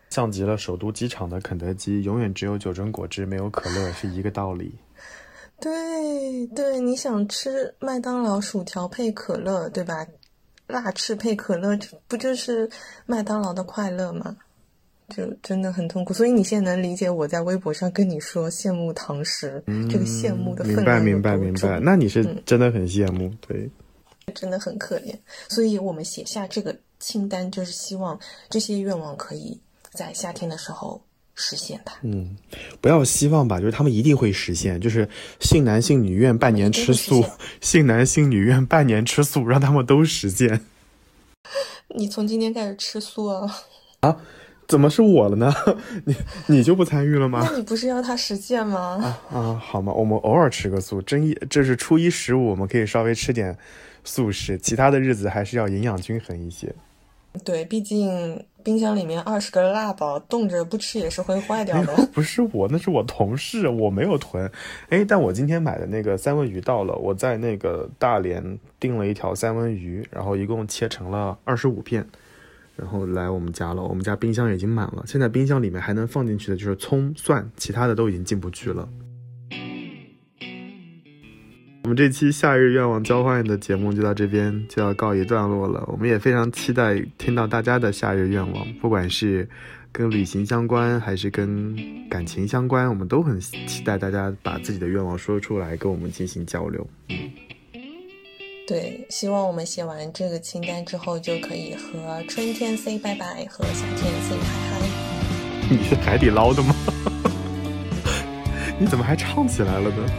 [0.09, 4.75] 像极了首都机场的肯德基，永远只有九珍果汁没有可乐，是一个道理。
[5.61, 10.05] 对对，你想吃麦当劳薯条配可乐，对吧？
[10.73, 12.67] 辣翅配可乐，这不就是
[13.05, 14.35] 麦当劳的快乐吗？
[15.09, 19.61] 就真的很痛苦，所以你现在能理解我在微博上跟你说羡慕堂食，
[19.91, 23.69] 这个羡慕的分明白明白明白，那你是真的很羡慕，对，
[24.33, 25.13] 真的很可怜。
[25.49, 28.19] 所以我们写下这个清单，就是希望
[28.49, 29.59] 这些愿望可以
[29.91, 30.99] 在夏天的时候
[31.35, 31.95] 实现它。
[32.01, 32.35] 嗯，
[32.81, 34.79] 不要希望吧，就是他们一定会实现。
[34.79, 35.07] 就是
[35.39, 37.25] 性男性女愿半年吃素，
[37.61, 40.61] 性男性女愿半年吃素，让他们都实现。
[41.95, 43.55] 你从今天开始吃素啊？
[44.01, 44.17] 啊？
[44.65, 45.53] 怎么是我了呢？
[46.05, 46.15] 你
[46.47, 47.45] 你就不参与了吗？
[47.51, 48.79] 那你不是要他实践吗？
[49.29, 49.91] 啊啊，好嘛？
[49.91, 53.55] 我们偶尔吃个素，正一这是初一十五，我们可以稍微吃点
[54.05, 56.73] 素食，其他的日子还是要营养均衡一些。
[57.43, 62.07] 对，毕竟冰箱里面二十个辣宝，冻着不吃也是会坏掉的。
[62.13, 64.49] 不是我，那是我同事，我没有囤。
[64.89, 72.07] 哎，但我今天买的那个三文鱼到了，我在那个大连订了一条三文鱼，然后一共切成了二十五片。
[72.75, 75.03] 然后来我们家了，我们家冰箱已经满了。
[75.05, 78.87] 现在冰箱里面还能放进去的就是葱蒜，其他的都已经进不去了。
[81.83, 85.83] 我们这期夏日愿望交换的节目就到这边就要告一段落了。
[85.87, 89.45] 我们也非常期待听到大家的夏日愿望，不管是
[89.91, 91.75] 跟旅行相关还是跟
[92.09, 96.87] 感情相关，我们都很期待大家把自己的愿望说出来，跟我们进行交流。
[97.09, 97.17] 嗯。
[98.65, 104.87] 对，希望我们写完这个清单之后，就可以和春天 say 拜拜，和夏天 say 嗨嗨。
[105.69, 106.73] 你是海底捞的吗？
[108.79, 110.09] 你怎么还唱起来了呢？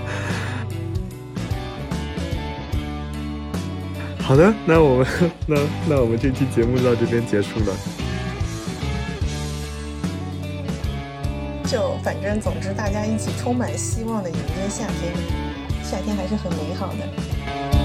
[4.27, 5.07] 好的，那我们
[5.47, 5.57] 那
[5.87, 7.77] 那我们这期节目到这边结束了。
[11.66, 15.12] 就反正总之，大家一起充满希望的迎接夏天，
[15.83, 17.84] 夏天还是很美好的。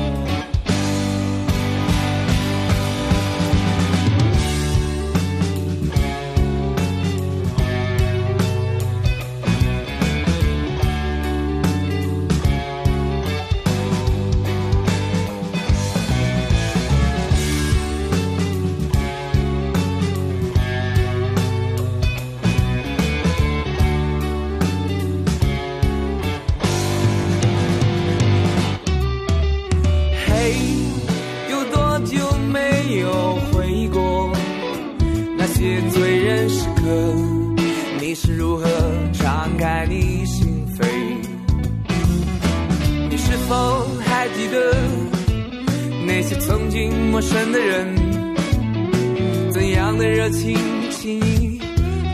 [50.00, 50.56] 的热情
[50.90, 51.60] 轻易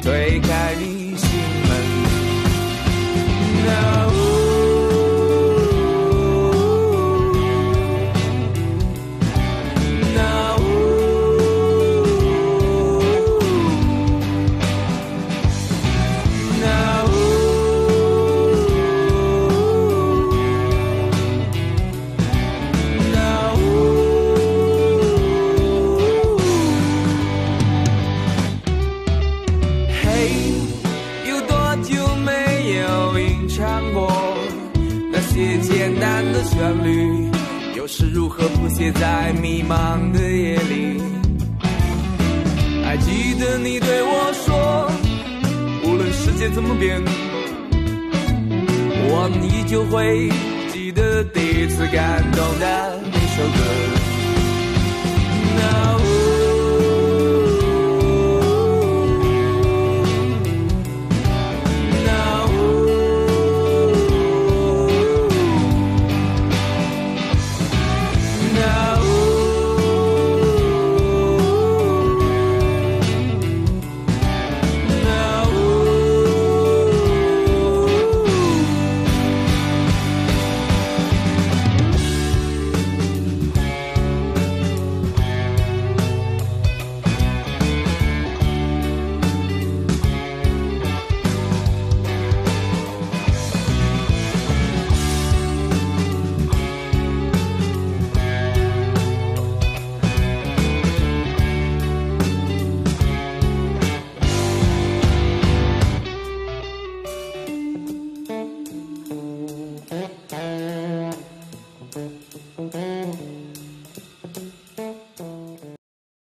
[0.01, 1.04] 推开你。
[50.15, 50.54] way.